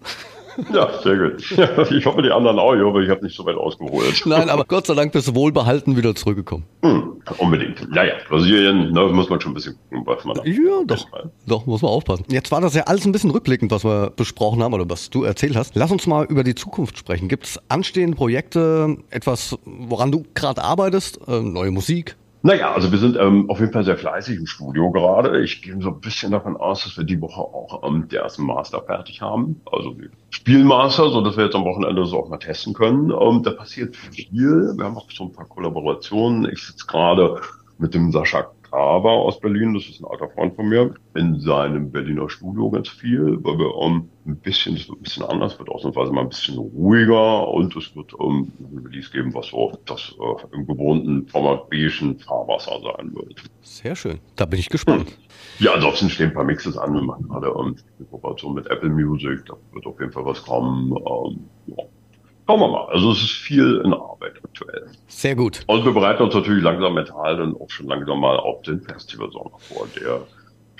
Ja, 0.72 0.90
sehr 1.02 1.16
gut. 1.16 1.90
Ich 1.90 2.06
hoffe, 2.06 2.22
die 2.22 2.30
anderen 2.30 2.58
auch, 2.58 2.74
ich 2.74 2.82
hoffe, 2.82 3.02
ich 3.02 3.10
habe 3.10 3.24
nicht 3.24 3.36
so 3.36 3.44
weit 3.44 3.56
ausgeholt. 3.56 4.22
Nein, 4.26 4.48
aber 4.48 4.64
Gott 4.64 4.86
sei 4.86 4.94
Dank 4.94 5.12
bist 5.12 5.28
du 5.28 5.34
wohlbehalten 5.34 5.96
wieder 5.96 6.14
zurückgekommen. 6.14 6.64
Hm, 6.82 7.22
unbedingt. 7.38 7.86
Ja, 7.94 8.04
ja, 8.04 8.14
Brasilien, 8.28 8.94
da 8.94 9.06
muss 9.08 9.28
man 9.28 9.40
schon 9.40 9.52
ein 9.52 9.54
bisschen 9.54 9.76
gucken, 9.90 10.06
was 10.06 10.24
man 10.24 10.36
Ja, 10.44 10.84
doch. 10.86 11.06
Doch, 11.46 11.66
muss 11.66 11.82
man 11.82 11.90
aufpassen. 11.90 12.24
Jetzt 12.28 12.50
war 12.50 12.60
das 12.60 12.74
ja 12.74 12.84
alles 12.84 13.04
ein 13.04 13.12
bisschen 13.12 13.30
rückblickend, 13.30 13.70
was 13.70 13.84
wir 13.84 14.10
besprochen 14.14 14.62
haben 14.62 14.74
oder 14.74 14.88
was 14.88 15.10
du 15.10 15.24
erzählt 15.24 15.56
hast. 15.56 15.74
Lass 15.74 15.90
uns 15.90 16.06
mal 16.06 16.24
über 16.26 16.44
die 16.44 16.54
Zukunft 16.54 16.98
sprechen. 16.98 17.28
Gibt 17.28 17.44
es 17.46 17.60
anstehende 17.68 18.16
Projekte, 18.16 18.96
etwas, 19.10 19.58
woran 19.64 20.12
du 20.12 20.24
gerade 20.34 20.62
arbeitest? 20.62 21.20
Äh, 21.28 21.40
neue 21.40 21.70
Musik? 21.70 22.16
Naja, 22.44 22.72
also 22.72 22.90
wir 22.90 22.98
sind 22.98 23.16
ähm, 23.16 23.48
auf 23.48 23.60
jeden 23.60 23.72
Fall 23.72 23.84
sehr 23.84 23.96
fleißig 23.96 24.36
im 24.36 24.46
Studio 24.46 24.90
gerade. 24.90 25.42
Ich 25.44 25.62
gehe 25.62 25.80
so 25.80 25.90
ein 25.90 26.00
bisschen 26.00 26.32
davon 26.32 26.56
aus, 26.56 26.82
dass 26.82 26.96
wir 26.96 27.04
die 27.04 27.20
Woche 27.20 27.40
auch 27.40 27.84
ähm, 27.86 28.08
den 28.08 28.18
ersten 28.18 28.44
Master 28.44 28.82
fertig 28.82 29.22
haben. 29.22 29.60
Also 29.70 29.96
Spielmaster, 30.30 31.08
so 31.10 31.20
dass 31.20 31.36
wir 31.36 31.44
jetzt 31.44 31.54
am 31.54 31.64
Wochenende 31.64 32.04
so 32.04 32.18
auch 32.18 32.28
mal 32.28 32.38
testen 32.38 32.74
können. 32.74 33.12
Ähm, 33.12 33.44
da 33.44 33.52
passiert 33.52 33.94
viel. 33.94 34.74
Wir 34.76 34.84
haben 34.84 34.96
auch 34.96 35.08
so 35.12 35.24
ein 35.24 35.32
paar 35.32 35.46
Kollaborationen. 35.46 36.50
Ich 36.50 36.66
sitze 36.66 36.84
gerade 36.86 37.40
mit 37.78 37.94
dem 37.94 38.10
Sascha 38.10 38.50
Graber 38.72 39.10
aus 39.10 39.38
Berlin, 39.38 39.74
das 39.74 39.86
ist 39.86 40.00
ein 40.00 40.06
alter 40.06 40.30
Freund 40.30 40.56
von 40.56 40.66
mir, 40.66 40.94
in 41.14 41.38
seinem 41.40 41.92
Berliner 41.92 42.30
Studio 42.30 42.70
ganz 42.70 42.88
viel, 42.88 43.38
weil 43.44 43.58
wir 43.58 43.74
um, 43.74 44.08
ein 44.26 44.36
bisschen, 44.36 44.76
das 44.76 44.88
wird 44.88 44.98
ein 44.98 45.02
bisschen 45.02 45.24
anders, 45.24 45.58
wird 45.58 45.68
ausnahmsweise 45.68 46.10
mal 46.10 46.22
ein 46.22 46.30
bisschen 46.30 46.56
ruhiger 46.56 47.48
und 47.48 47.76
es 47.76 47.94
wird 47.94 48.14
um, 48.14 48.50
ein 48.60 48.86
Release 48.86 49.10
geben, 49.10 49.34
was 49.34 49.48
so 49.48 49.78
das 49.84 50.14
äh, 50.18 50.56
im 50.56 50.66
gewohnten 50.66 51.26
formatischen 51.28 52.18
Fahrwasser 52.18 52.80
sein 52.80 53.14
wird. 53.14 53.42
Sehr 53.60 53.94
schön, 53.94 54.20
da 54.36 54.46
bin 54.46 54.58
ich 54.58 54.70
gespannt. 54.70 55.10
Hm. 55.10 55.16
Ja, 55.58 55.74
ansonsten 55.74 56.08
stehen 56.08 56.28
ein 56.28 56.34
paar 56.34 56.44
Mixes 56.44 56.78
an, 56.78 56.94
wir 56.94 57.02
machen 57.02 57.28
gerade 57.28 57.52
um, 57.52 57.66
eine 57.66 58.06
Kooperation 58.10 58.54
mit 58.54 58.66
Apple 58.68 58.88
Music, 58.88 59.44
da 59.44 59.54
wird 59.72 59.84
auf 59.84 60.00
jeden 60.00 60.12
Fall 60.12 60.24
was 60.24 60.42
kommen. 60.42 60.92
Ähm, 60.96 61.44
ja. 61.66 61.84
Schauen 62.46 62.60
wir 62.60 62.68
mal. 62.68 62.86
Also 62.86 63.12
es 63.12 63.22
ist 63.22 63.30
viel 63.32 63.80
in 63.84 63.92
Arbeit 63.94 64.34
aktuell. 64.42 64.86
Sehr 65.06 65.34
gut. 65.36 65.60
Und 65.66 65.84
wir 65.84 65.92
bereiten 65.92 66.22
uns 66.22 66.34
natürlich 66.34 66.62
langsam 66.62 66.94
mental 66.94 67.36
dann 67.36 67.54
auch 67.54 67.70
schon 67.70 67.86
langsam 67.86 68.20
mal 68.20 68.36
auf 68.36 68.62
den 68.62 68.80
Festivalsommer 68.80 69.58
vor, 69.58 69.86
der 70.00 70.22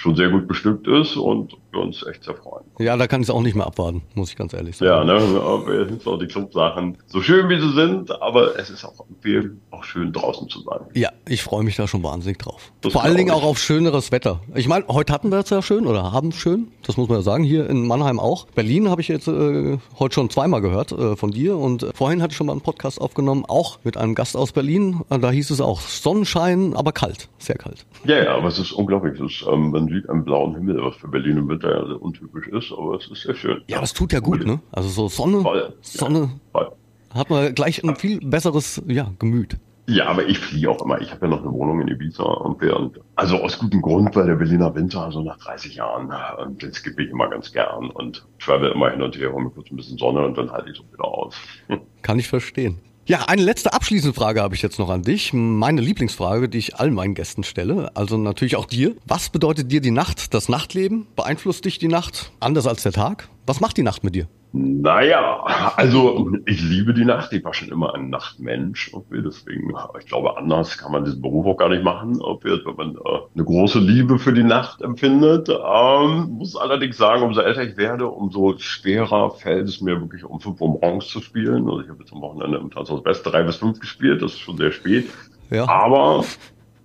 schon 0.03 0.17
sehr 0.17 0.31
gut 0.31 0.49
bestückt 0.49 0.88
ist 0.88 1.17
und 1.17 1.57
wir 1.71 1.81
uns 1.81 2.05
echt 2.05 2.25
sehr 2.25 2.35
freuen. 2.35 2.65
Ja, 2.79 2.97
da 2.97 3.07
kann 3.07 3.21
ich 3.21 3.29
es 3.29 3.31
auch 3.31 3.41
nicht 3.41 3.55
mehr 3.55 3.67
abwarten, 3.67 4.03
muss 4.15 4.31
ich 4.31 4.37
ganz 4.37 4.53
ehrlich 4.53 4.77
sagen. 4.77 4.91
Ja, 4.91 5.05
ne, 5.05 5.41
aber 5.41 5.87
sind 5.87 6.07
auch 6.07 6.19
die 6.19 6.27
Clubsachen 6.27 6.99
so 7.07 7.23
schön 7.23 7.49
wie 7.49 7.61
sie 7.61 7.73
sind, 7.73 8.11
aber 8.21 8.59
es 8.59 8.69
ist 8.69 8.85
auch 8.85 9.07
irgendwie 9.09 9.51
auch 9.71 9.85
schön 9.85 10.12
draußen 10.12 10.49
zu 10.49 10.61
sein. 10.62 10.81
Ja, 10.95 11.11
ich 11.29 11.43
freue 11.43 11.62
mich 11.62 11.77
da 11.77 11.87
schon 11.87 12.03
wahnsinnig 12.03 12.38
drauf. 12.38 12.73
Das 12.81 12.93
Vor 12.93 13.05
allen 13.05 13.17
Dingen 13.17 13.31
auch 13.31 13.45
auf 13.45 13.59
schöneres 13.59 14.11
Wetter. 14.11 14.41
Ich 14.57 14.67
meine, 14.67 14.87
heute 14.88 15.12
hatten 15.12 15.31
wir 15.31 15.38
es 15.38 15.51
ja 15.51 15.62
schön 15.62 15.87
oder 15.87 16.12
haben 16.12 16.29
es 16.29 16.37
schön, 16.37 16.73
das 16.85 16.97
muss 16.97 17.09
man 17.09 17.19
ja 17.19 17.23
sagen, 17.23 17.45
hier 17.45 17.71
in 17.71 17.87
Mannheim 17.87 18.19
auch. 18.19 18.47
Berlin 18.49 18.91
habe 18.91 19.01
ich 19.01 19.09
jetzt 19.09 19.29
äh, 19.29 19.79
heute 20.01 20.15
schon 20.15 20.31
zweimal 20.31 20.61
gehört 20.61 20.91
äh, 20.91 21.15
von 21.15 21.31
dir 21.31 21.57
und 21.57 21.85
äh, 21.85 21.93
vorhin 21.95 22.23
hatte 22.23 22.33
ich 22.33 22.37
schon 22.37 22.49
mal 22.49 22.55
einen 22.55 22.61
Podcast 22.61 23.01
aufgenommen, 23.01 23.45
auch 23.47 23.79
mit 23.85 23.97
einem 23.97 24.17
Gast 24.17 24.37
aus 24.37 24.51
Berlin. 24.51 25.03
Da 25.09 25.31
hieß 25.31 25.51
es 25.51 25.61
auch 25.61 25.81
Sonnenschein, 25.81 26.75
aber 26.75 26.91
kalt, 26.91 27.29
sehr 27.38 27.57
kalt. 27.57 27.87
Ja, 28.05 28.21
ja, 28.21 28.35
aber 28.35 28.49
es 28.49 28.59
ist 28.59 28.73
unglaublich. 28.73 29.15
Es 29.15 29.21
ist, 29.21 29.47
ähm, 29.49 29.71
man 29.71 29.91
sieht 29.92 30.09
einen 30.09 30.24
blauen 30.24 30.55
Himmel, 30.55 30.83
was 30.83 30.96
für 30.96 31.09
Berlin 31.09 31.37
im 31.38 31.48
Winter 31.48 31.70
ja 31.70 31.87
sehr 31.87 32.02
untypisch 32.02 32.48
ist, 32.48 32.72
aber 32.72 32.96
es 32.96 33.11
ist 33.11 33.22
sehr 33.22 33.35
schön. 33.35 33.62
Ja, 33.68 33.81
das 33.81 33.92
tut 33.92 34.12
ja 34.12 34.20
gut, 34.20 34.44
ne? 34.44 34.61
Also 34.72 34.88
so 34.88 35.09
Sonne, 35.09 35.42
Voll. 35.42 35.74
Sonne, 35.81 36.31
ja, 36.55 36.72
hat 37.14 37.31
man 37.31 37.55
gleich 37.55 37.85
ein 37.85 37.96
viel 37.96 38.20
besseres 38.20 38.83
ja, 38.87 39.12
Gemüt. 39.18 39.57
Ja, 39.88 40.07
aber 40.07 40.26
ich 40.26 40.38
fliege 40.38 40.70
auch 40.70 40.81
immer. 40.85 41.00
Ich 41.00 41.11
habe 41.11 41.26
ja 41.26 41.31
noch 41.31 41.42
eine 41.42 41.52
Wohnung 41.52 41.81
in 41.81 41.88
Ibiza 41.88 42.22
und 42.22 42.61
während, 42.61 43.00
also 43.16 43.37
aus 43.38 43.59
gutem 43.59 43.83
Grund, 43.83 44.14
weil 44.14 44.26
der 44.26 44.37
Berliner 44.37 44.74
Winter, 44.74 45.02
also 45.02 45.22
nach 45.22 45.38
30 45.38 45.74
Jahren, 45.74 46.12
den 46.59 46.72
skippe 46.72 47.02
ich 47.02 47.11
immer 47.11 47.28
ganz 47.28 47.52
gern 47.52 47.90
und 47.90 48.24
travel 48.38 48.70
immer 48.70 48.90
hin 48.90 49.02
und 49.02 49.16
her, 49.18 49.33
hole 49.33 49.44
mir 49.44 49.50
kurz 49.50 49.70
ein 49.70 49.76
bisschen 49.76 49.98
Sonne 49.98 50.24
und 50.24 50.38
dann 50.38 50.52
halte 50.52 50.70
ich 50.70 50.76
so 50.76 50.85
wieder 50.92 51.05
aus. 51.05 51.35
Kann 52.02 52.18
ich 52.18 52.28
verstehen. 52.28 52.78
Ja, 53.05 53.25
eine 53.27 53.43
letzte 53.43 53.73
abschließende 53.73 54.15
Frage 54.15 54.43
habe 54.43 54.55
ich 54.55 54.62
jetzt 54.62 54.79
noch 54.79 54.88
an 54.88 55.03
dich. 55.03 55.33
Meine 55.33 55.81
Lieblingsfrage, 55.81 56.49
die 56.49 56.59
ich 56.59 56.77
all 56.77 56.93
meinen 56.93 57.15
Gästen 57.15 57.43
stelle, 57.43 57.91
also 57.97 58.17
natürlich 58.17 58.55
auch 58.55 58.67
dir. 58.67 58.95
Was 59.05 59.29
bedeutet 59.29 59.73
dir 59.73 59.81
die 59.81 59.91
Nacht, 59.91 60.33
das 60.35 60.49
Nachtleben? 60.49 61.09
Beeinflusst 61.17 61.65
dich 61.65 61.81
die 61.81 61.88
Nacht 61.88 62.31
anders 62.38 62.69
als 62.69 62.85
der 62.85 62.93
Tag? 62.93 63.29
Was 63.45 63.59
macht 63.59 63.77
die 63.77 63.83
Nacht 63.83 64.05
mit 64.05 64.15
dir? 64.15 64.29
Naja, 64.55 65.45
also 65.77 66.31
ich 66.45 66.62
liebe 66.62 66.93
die 66.93 67.07
Nacht. 67.07 67.33
Ich 67.33 67.43
war 67.43 67.55
schon 67.55 67.71
immer 67.71 67.95
ein 67.95 68.11
Nachtmensch. 68.11 68.93
Okay, 68.93 69.23
deswegen, 69.25 69.73
ich 69.99 70.07
glaube, 70.07 70.37
anders 70.37 70.77
kann 70.77 70.93
man 70.93 71.05
diesen 71.05 71.23
Beruf 71.23 71.47
auch 71.47 71.57
gar 71.57 71.71
nicht 71.71 71.83
machen, 71.83 72.21
okay, 72.21 72.59
wenn 72.65 72.77
man 72.77 72.97
äh, 72.97 73.19
eine 73.35 73.45
große 73.45 73.79
Liebe 73.79 74.19
für 74.19 74.35
die 74.35 74.43
Nacht 74.43 74.83
empfindet. 74.83 75.49
Ähm, 75.49 76.33
muss 76.33 76.55
allerdings 76.55 76.99
sagen, 76.99 77.23
umso 77.23 77.41
älter 77.41 77.62
ich 77.62 77.79
werde, 77.79 78.09
umso 78.09 78.59
schwerer 78.59 79.31
fällt 79.31 79.69
es 79.69 79.81
mir 79.81 79.99
wirklich 80.01 80.25
um 80.25 80.38
5 80.38 80.61
Uhr 80.61 80.69
morgens 80.81 81.09
zu 81.09 81.23
spielen. 81.23 81.65
Also 81.69 81.81
ich 81.81 81.88
habe 81.88 82.01
jetzt 82.01 82.12
am 82.12 82.21
Wochenende 82.21 82.59
im 82.59 82.71
Tanzhaus 82.71 83.03
Best 83.03 83.25
drei 83.25 83.43
bis 83.45 83.57
fünf 83.57 83.81
gespielt. 83.81 84.21
Das 84.21 84.33
ist 84.33 84.41
schon 84.41 84.59
sehr 84.59 84.73
spät. 84.73 85.09
Ja. 85.51 85.67
Aber 85.67 86.25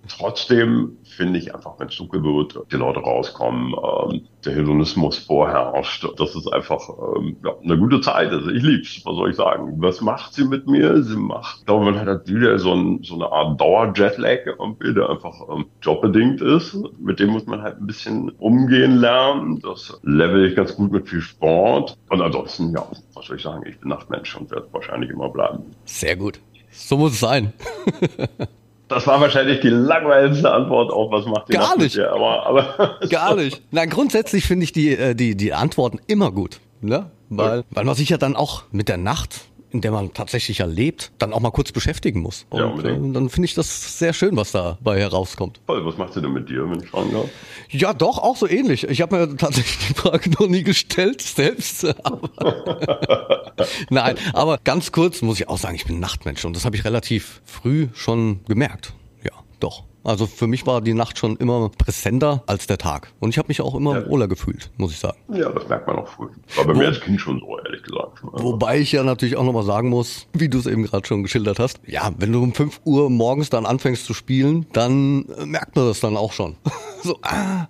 Trotzdem 0.08 0.97
finde 1.18 1.40
ich 1.40 1.52
einfach, 1.52 1.74
wenn 1.78 1.88
es 1.88 1.96
dunkel 1.96 2.22
wird, 2.22 2.60
die 2.70 2.76
Leute 2.76 3.00
rauskommen, 3.00 3.74
ähm, 3.74 4.22
der 4.44 4.54
Hedonismus 4.54 5.18
vorherrscht. 5.18 6.06
Das 6.16 6.36
ist 6.36 6.46
einfach 6.52 6.88
ähm, 7.16 7.36
ja, 7.44 7.54
eine 7.60 7.76
gute 7.76 8.00
Zeit. 8.00 8.30
Also 8.30 8.50
ich 8.50 8.62
lieb's, 8.62 9.02
was 9.04 9.16
soll 9.16 9.30
ich 9.30 9.36
sagen? 9.36 9.74
Was 9.78 10.00
macht 10.00 10.34
sie 10.34 10.44
mit 10.44 10.68
mir? 10.68 11.02
Sie 11.02 11.16
macht, 11.16 11.66
glaube, 11.66 11.86
man 11.86 11.98
hat 11.98 12.06
halt 12.06 12.28
wieder 12.28 12.56
so, 12.60 12.72
ein, 12.72 13.02
so 13.02 13.16
eine 13.16 13.32
Art 13.32 13.60
Dauer-Jetlag, 13.60 14.44
der 14.80 15.10
einfach 15.10 15.34
ähm, 15.52 15.66
jobbedingt 15.82 16.40
ist. 16.40 16.78
Mit 17.00 17.18
dem 17.18 17.30
muss 17.30 17.46
man 17.46 17.62
halt 17.62 17.80
ein 17.80 17.86
bisschen 17.88 18.30
umgehen 18.38 18.98
lernen. 18.98 19.60
Das 19.60 19.98
level 20.04 20.46
ich 20.46 20.54
ganz 20.54 20.76
gut 20.76 20.92
mit 20.92 21.08
viel 21.08 21.20
Sport. 21.20 21.98
Und 22.10 22.22
ansonsten, 22.22 22.70
ja, 22.70 22.86
was 23.14 23.26
soll 23.26 23.36
ich 23.36 23.42
sagen? 23.42 23.64
Ich 23.66 23.80
bin 23.80 23.88
Nachtmensch 23.88 24.36
und 24.36 24.52
werde 24.52 24.68
wahrscheinlich 24.70 25.10
immer 25.10 25.30
bleiben. 25.30 25.64
Sehr 25.84 26.14
gut. 26.14 26.38
So 26.70 26.96
muss 26.96 27.12
es 27.12 27.20
sein. 27.20 27.52
Das 28.88 29.06
war 29.06 29.20
wahrscheinlich 29.20 29.60
die 29.60 29.68
langweiligste 29.68 30.50
Antwort 30.50 30.90
auf 30.90 31.10
was 31.10 31.26
macht 31.26 31.48
die 31.48 31.52
Gar 31.52 31.62
Nacht 31.62 31.78
nicht. 31.78 31.96
Dir, 31.96 32.10
aber, 32.10 32.46
aber 32.46 32.98
Gar 33.10 33.36
nicht. 33.36 33.62
Na, 33.70 33.84
grundsätzlich 33.84 34.46
finde 34.46 34.64
ich 34.64 34.72
die, 34.72 34.96
äh, 34.96 35.14
die, 35.14 35.36
die 35.36 35.52
Antworten 35.52 36.00
immer 36.06 36.32
gut. 36.32 36.60
Ne? 36.80 37.10
Weil, 37.28 37.64
weil 37.70 37.84
man 37.84 37.94
sich 37.94 38.08
ja 38.08 38.16
dann 38.16 38.36
auch 38.36 38.62
mit 38.70 38.88
der 38.88 38.96
Nacht 38.96 39.40
in 39.70 39.80
der 39.80 39.90
man 39.92 40.12
tatsächlich 40.14 40.58
ja 40.58 40.66
lebt, 40.66 41.12
dann 41.18 41.32
auch 41.32 41.40
mal 41.40 41.50
kurz 41.50 41.72
beschäftigen 41.72 42.20
muss. 42.20 42.46
Und 42.50 42.60
ja, 42.60 42.66
unbedingt. 42.66 43.10
Äh, 43.10 43.12
dann 43.12 43.28
finde 43.28 43.46
ich 43.46 43.54
das 43.54 43.98
sehr 43.98 44.12
schön, 44.12 44.36
was 44.36 44.52
dabei 44.52 44.98
herauskommt. 45.00 45.60
Voll, 45.66 45.84
was 45.84 45.96
macht 45.98 46.14
sie 46.14 46.22
denn 46.22 46.32
mit 46.32 46.48
dir, 46.48 46.68
wenn 46.70 46.80
ich 46.82 46.88
fragen 46.88 47.12
darf? 47.12 47.28
Ja, 47.70 47.92
doch, 47.92 48.18
auch 48.18 48.36
so 48.36 48.48
ähnlich. 48.48 48.84
Ich 48.84 49.02
habe 49.02 49.16
mir 49.18 49.36
tatsächlich 49.36 49.88
die 49.88 49.94
Frage 49.94 50.30
noch 50.30 50.48
nie 50.48 50.62
gestellt 50.62 51.20
selbst. 51.20 51.84
Aber 52.04 52.30
Nein, 53.90 54.16
aber 54.32 54.58
ganz 54.64 54.92
kurz 54.92 55.22
muss 55.22 55.40
ich 55.40 55.48
auch 55.48 55.58
sagen, 55.58 55.74
ich 55.74 55.86
bin 55.86 56.00
Nachtmensch 56.00 56.44
und 56.44 56.56
das 56.56 56.64
habe 56.64 56.76
ich 56.76 56.84
relativ 56.84 57.42
früh 57.44 57.88
schon 57.94 58.40
gemerkt. 58.46 58.94
Ja, 59.22 59.32
doch. 59.60 59.84
Also 60.04 60.26
für 60.26 60.46
mich 60.46 60.66
war 60.66 60.80
die 60.80 60.94
Nacht 60.94 61.18
schon 61.18 61.36
immer 61.36 61.68
präsenter 61.70 62.42
als 62.46 62.66
der 62.66 62.78
Tag. 62.78 63.08
Und 63.20 63.30
ich 63.30 63.38
habe 63.38 63.48
mich 63.48 63.60
auch 63.60 63.74
immer 63.74 64.00
Ja. 64.00 64.08
wohler 64.08 64.28
gefühlt, 64.28 64.70
muss 64.76 64.92
ich 64.92 64.98
sagen. 64.98 65.18
Ja, 65.32 65.50
das 65.50 65.68
merkt 65.68 65.86
man 65.86 65.96
auch 65.96 66.08
früh. 66.08 66.28
War 66.56 66.64
bei 66.66 66.74
Wo- 66.74 66.78
mir 66.78 66.86
als 66.86 67.00
Kind 67.00 67.20
schon 67.20 67.40
so, 67.40 67.58
ehrlich 67.58 67.82
gesagt. 67.82 68.18
Wobei 68.22 68.78
ich 68.78 68.92
ja 68.92 69.02
natürlich 69.02 69.36
auch 69.36 69.44
nochmal 69.44 69.64
sagen 69.64 69.88
muss, 69.90 70.26
wie 70.32 70.48
du 70.48 70.58
es 70.58 70.66
eben 70.66 70.84
gerade 70.84 71.06
schon 71.06 71.22
geschildert 71.22 71.58
hast, 71.58 71.80
ja, 71.86 72.10
wenn 72.18 72.32
du 72.32 72.42
um 72.42 72.54
5 72.54 72.80
Uhr 72.84 73.10
morgens 73.10 73.50
dann 73.50 73.66
anfängst 73.66 74.06
zu 74.06 74.14
spielen, 74.14 74.66
dann 74.72 75.26
äh, 75.36 75.44
merkt 75.46 75.76
man 75.76 75.86
das 75.86 76.00
dann 76.00 76.16
auch 76.16 76.32
schon. 76.32 76.56
so, 77.02 77.18
ah, 77.22 77.66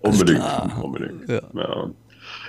Unbedingt, 0.00 0.42
unbedingt. 0.82 1.28
Ja. 1.28 1.42
Ja. 1.54 1.86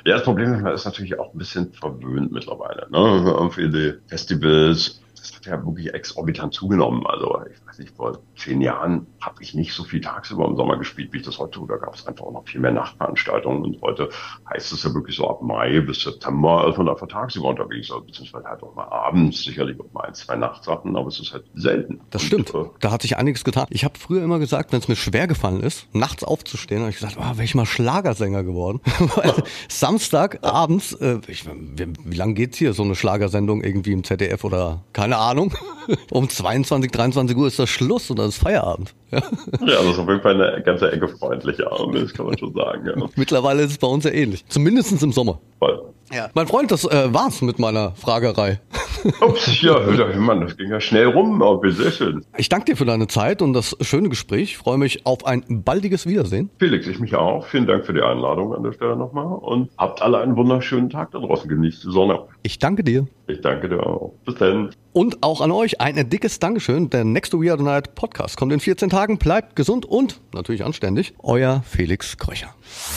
ja. 0.06 0.16
das 0.16 0.24
Problem 0.24 0.54
ist, 0.54 0.62
man 0.62 0.74
ist 0.74 0.86
natürlich 0.86 1.20
auch 1.20 1.34
ein 1.34 1.38
bisschen 1.38 1.74
verwöhnt 1.74 2.32
mittlerweile. 2.32 2.88
Ne? 2.92 2.98
Irgendwie 3.28 3.70
die 3.70 3.94
Festivals, 4.08 5.02
das 5.22 5.36
hat 5.36 5.46
ja 5.46 5.64
wirklich 5.66 5.94
exorbitant 5.94 6.54
zugenommen. 6.54 7.06
Also 7.06 7.40
ich 7.52 7.68
weiß 7.68 7.78
nicht, 7.80 7.96
vor 7.96 8.18
zehn 8.36 8.60
Jahren 8.62 9.06
habe 9.22 9.42
ich 9.44 9.54
nicht 9.54 9.74
so 9.74 9.84
viel 9.84 10.02
tagsüber 10.02 10.46
im 10.48 10.56
Sommer 10.56 10.78
gespielt, 10.78 11.14
wie 11.14 11.18
ich 11.18 11.24
das 11.24 11.38
heute 11.38 11.52
tue. 11.52 11.68
Da 11.68 11.78
gab 11.78 11.94
es 11.94 12.08
einfach 12.08 12.26
auch 12.26 12.32
noch 12.32 12.48
viel 12.48 12.60
mehr 12.60 12.72
Nachtveranstaltungen. 12.72 13.64
Und 13.64 13.82
heute 13.82 14.10
heißt 14.52 14.72
es 14.72 14.84
ja 14.84 14.94
wirklich 14.94 15.16
so 15.16 15.30
ab 15.30 15.42
Mai 15.42 15.80
bis 15.82 16.02
September 16.02 16.68
ist 16.68 16.78
man 16.78 16.90
einfach 16.90 17.08
tagsüber 17.08 17.50
unterwegs, 17.50 17.92
also 17.92 18.04
beziehungsweise 18.04 18.46
halt 18.46 18.64
auch 18.64 18.74
mal 18.76 18.86
abends, 18.86 19.44
sicherlich 19.44 19.80
auch 19.80 19.92
mal 19.94 20.06
ein, 20.06 20.14
zwei 20.14 20.36
Nachtsachen, 20.36 20.96
aber 20.96 21.08
es 21.08 21.20
ist 21.20 21.34
halt 21.34 21.46
selten. 21.54 22.02
Das 22.10 22.24
Und, 22.24 22.28
stimmt. 22.28 22.54
äh, 22.56 22.70
Da 22.80 22.92
hat 22.92 23.02
sich 23.04 23.18
einiges 23.18 23.44
getan. 23.44 23.68
Ich 23.70 23.84
habe 23.84 23.98
früher 24.00 24.24
immer 24.24 24.40
gesagt, 24.40 24.72
wenn 24.72 24.80
es 24.80 24.88
mir 24.88 24.96
schwer 24.96 25.28
gefallen 25.28 25.62
ist, 25.62 25.88
nachts 25.94 26.24
aufzustehen, 26.24 26.82
habe 26.82 26.90
ich 26.90 26.98
gesagt, 27.00 27.18
ah, 27.20 27.34
wäre 27.34 27.44
ich 27.44 27.54
mal 27.56 27.66
Schlagersänger 27.66 28.44
geworden. 28.44 28.82
Weil 29.16 29.44
Samstag 29.70 30.40
abends, 30.44 30.94
äh, 30.94 31.20
ich, 31.28 31.46
wie, 31.48 31.94
wie 32.04 32.16
lange 32.16 32.34
geht's 32.34 32.58
hier, 32.58 32.74
so 32.74 32.84
eine 32.84 32.96
Schlagersendung 32.96 33.64
irgendwie 33.64 33.92
im 33.92 34.04
ZDF 34.04 34.44
oder 34.44 34.84
keine 34.94 35.11
Ahnung. 35.18 35.54
um 36.12 36.30
22, 36.30 36.92
23 36.92 37.38
Uhr 37.38 37.48
ist 37.48 37.60
das 37.60 37.70
Schluss 37.70 38.10
und 38.10 38.20
dann 38.20 38.30
ist 38.30 38.38
Feierabend. 38.38 38.94
Ja. 39.12 39.20
ja, 39.20 39.76
das 39.76 39.86
ist 39.86 40.00
auf 40.00 40.08
jeden 40.08 40.22
Fall 40.22 40.42
eine 40.42 40.62
ganze 40.64 40.92
Ecke 40.92 41.08
freundlicher, 41.08 41.70
das 41.94 42.14
kann 42.14 42.28
man 42.28 42.38
schon 42.38 42.54
sagen. 42.54 42.86
Ja. 42.86 43.08
Mittlerweile 43.16 43.64
ist 43.64 43.72
es 43.72 43.78
bei 43.78 43.88
uns 43.88 44.06
ja 44.06 44.12
ähnlich. 44.12 44.46
Zumindest 44.48 45.02
im 45.04 45.12
Sommer. 45.12 45.40
Voll. 45.60 45.82
Ja. 46.14 46.30
Mein 46.34 46.48
Freund, 46.48 46.72
das 46.72 46.86
äh, 46.86 47.14
war's 47.14 47.42
mit 47.42 47.60
meiner 47.60 47.92
Fragerei. 47.96 48.60
Ups, 49.22 49.62
ja, 49.62 49.90
ja, 49.92 50.16
Mann, 50.18 50.42
das 50.42 50.58
ging 50.58 50.70
ja 50.70 50.80
schnell 50.80 51.08
rum, 51.08 51.42
aber 51.42 51.72
sehr 51.72 51.92
schön. 51.92 52.24
Ich 52.38 52.50
danke 52.50 52.66
dir 52.66 52.78
für 52.78 52.86
deine 52.86 53.08
Zeit 53.08 53.42
und 53.42 53.54
das 53.54 53.76
schöne 53.82 54.10
Gespräch. 54.10 54.44
Ich 54.44 54.58
freue 54.58 54.78
mich 54.78 55.06
auf 55.06 55.26
ein 55.26 55.64
baldiges 55.64 56.06
Wiedersehen. 56.06 56.50
Felix, 56.60 56.88
ich 56.88 57.00
mich 57.00 57.16
auch. 57.16 57.46
Vielen 57.48 57.66
Dank 57.66 57.86
für 57.86 57.94
die 57.94 58.02
Einladung 58.02 58.54
an 58.54 58.64
der 58.64 58.74
Stelle 58.74 58.96
nochmal 58.96 59.38
und 59.40 59.72
habt 59.78 60.02
alle 60.02 60.20
einen 60.20 60.36
wunderschönen 60.36 60.90
Tag 60.90 61.12
da 61.12 61.20
draußen. 61.20 61.50
Genießt 61.50 61.84
die 61.86 61.92
Sonne. 61.92 62.28
Ich 62.44 62.60
danke 62.60 62.84
dir. 62.84 63.08
Ich 63.28 63.42
danke 63.42 63.70
dir 63.70 63.86
auch. 63.86 64.14
Bis 64.26 64.36
dann. 64.36 64.72
Und 64.94 65.24
auch 65.24 65.42
an 65.42 65.52
euch 65.52 65.80
ein 65.80 66.10
dickes 66.10 66.40
Dankeschön. 66.40 66.90
Der 66.90 67.04
nächste 67.04 67.40
We 67.40 67.50
Are 67.50 67.58
the 67.58 67.64
Night 67.64 67.96
Podcast 67.96 68.38
kommt 68.38 68.52
in 68.52 68.60
14 68.60 68.90
Tagen. 68.90 69.18
Bleibt 69.18 69.56
gesund 69.56 69.86
und 69.86 70.20
natürlich 70.34 70.64
anständig. 70.66 71.14
Euer 71.20 71.64
Felix 71.68 72.18
Kröcher. 72.18 72.54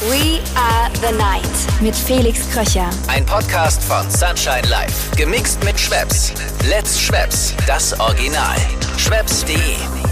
We 0.09 0.41
Are 0.57 0.91
the 0.95 1.17
Night 1.17 1.83
mit 1.83 1.95
Felix 1.95 2.51
Kröcher. 2.51 2.91
Ein 3.09 3.25
Podcast 3.27 3.83
von 3.85 4.11
Sunshine 4.11 4.69
Life. 4.69 5.15
Gemixt 5.17 5.63
mit 5.65 5.79
Schwepps. 5.79 6.33
Let's 6.69 7.01
Schwepps. 7.01 7.55
Das 7.67 7.99
Original. 8.01 8.57
Schwepps.de 8.99 10.04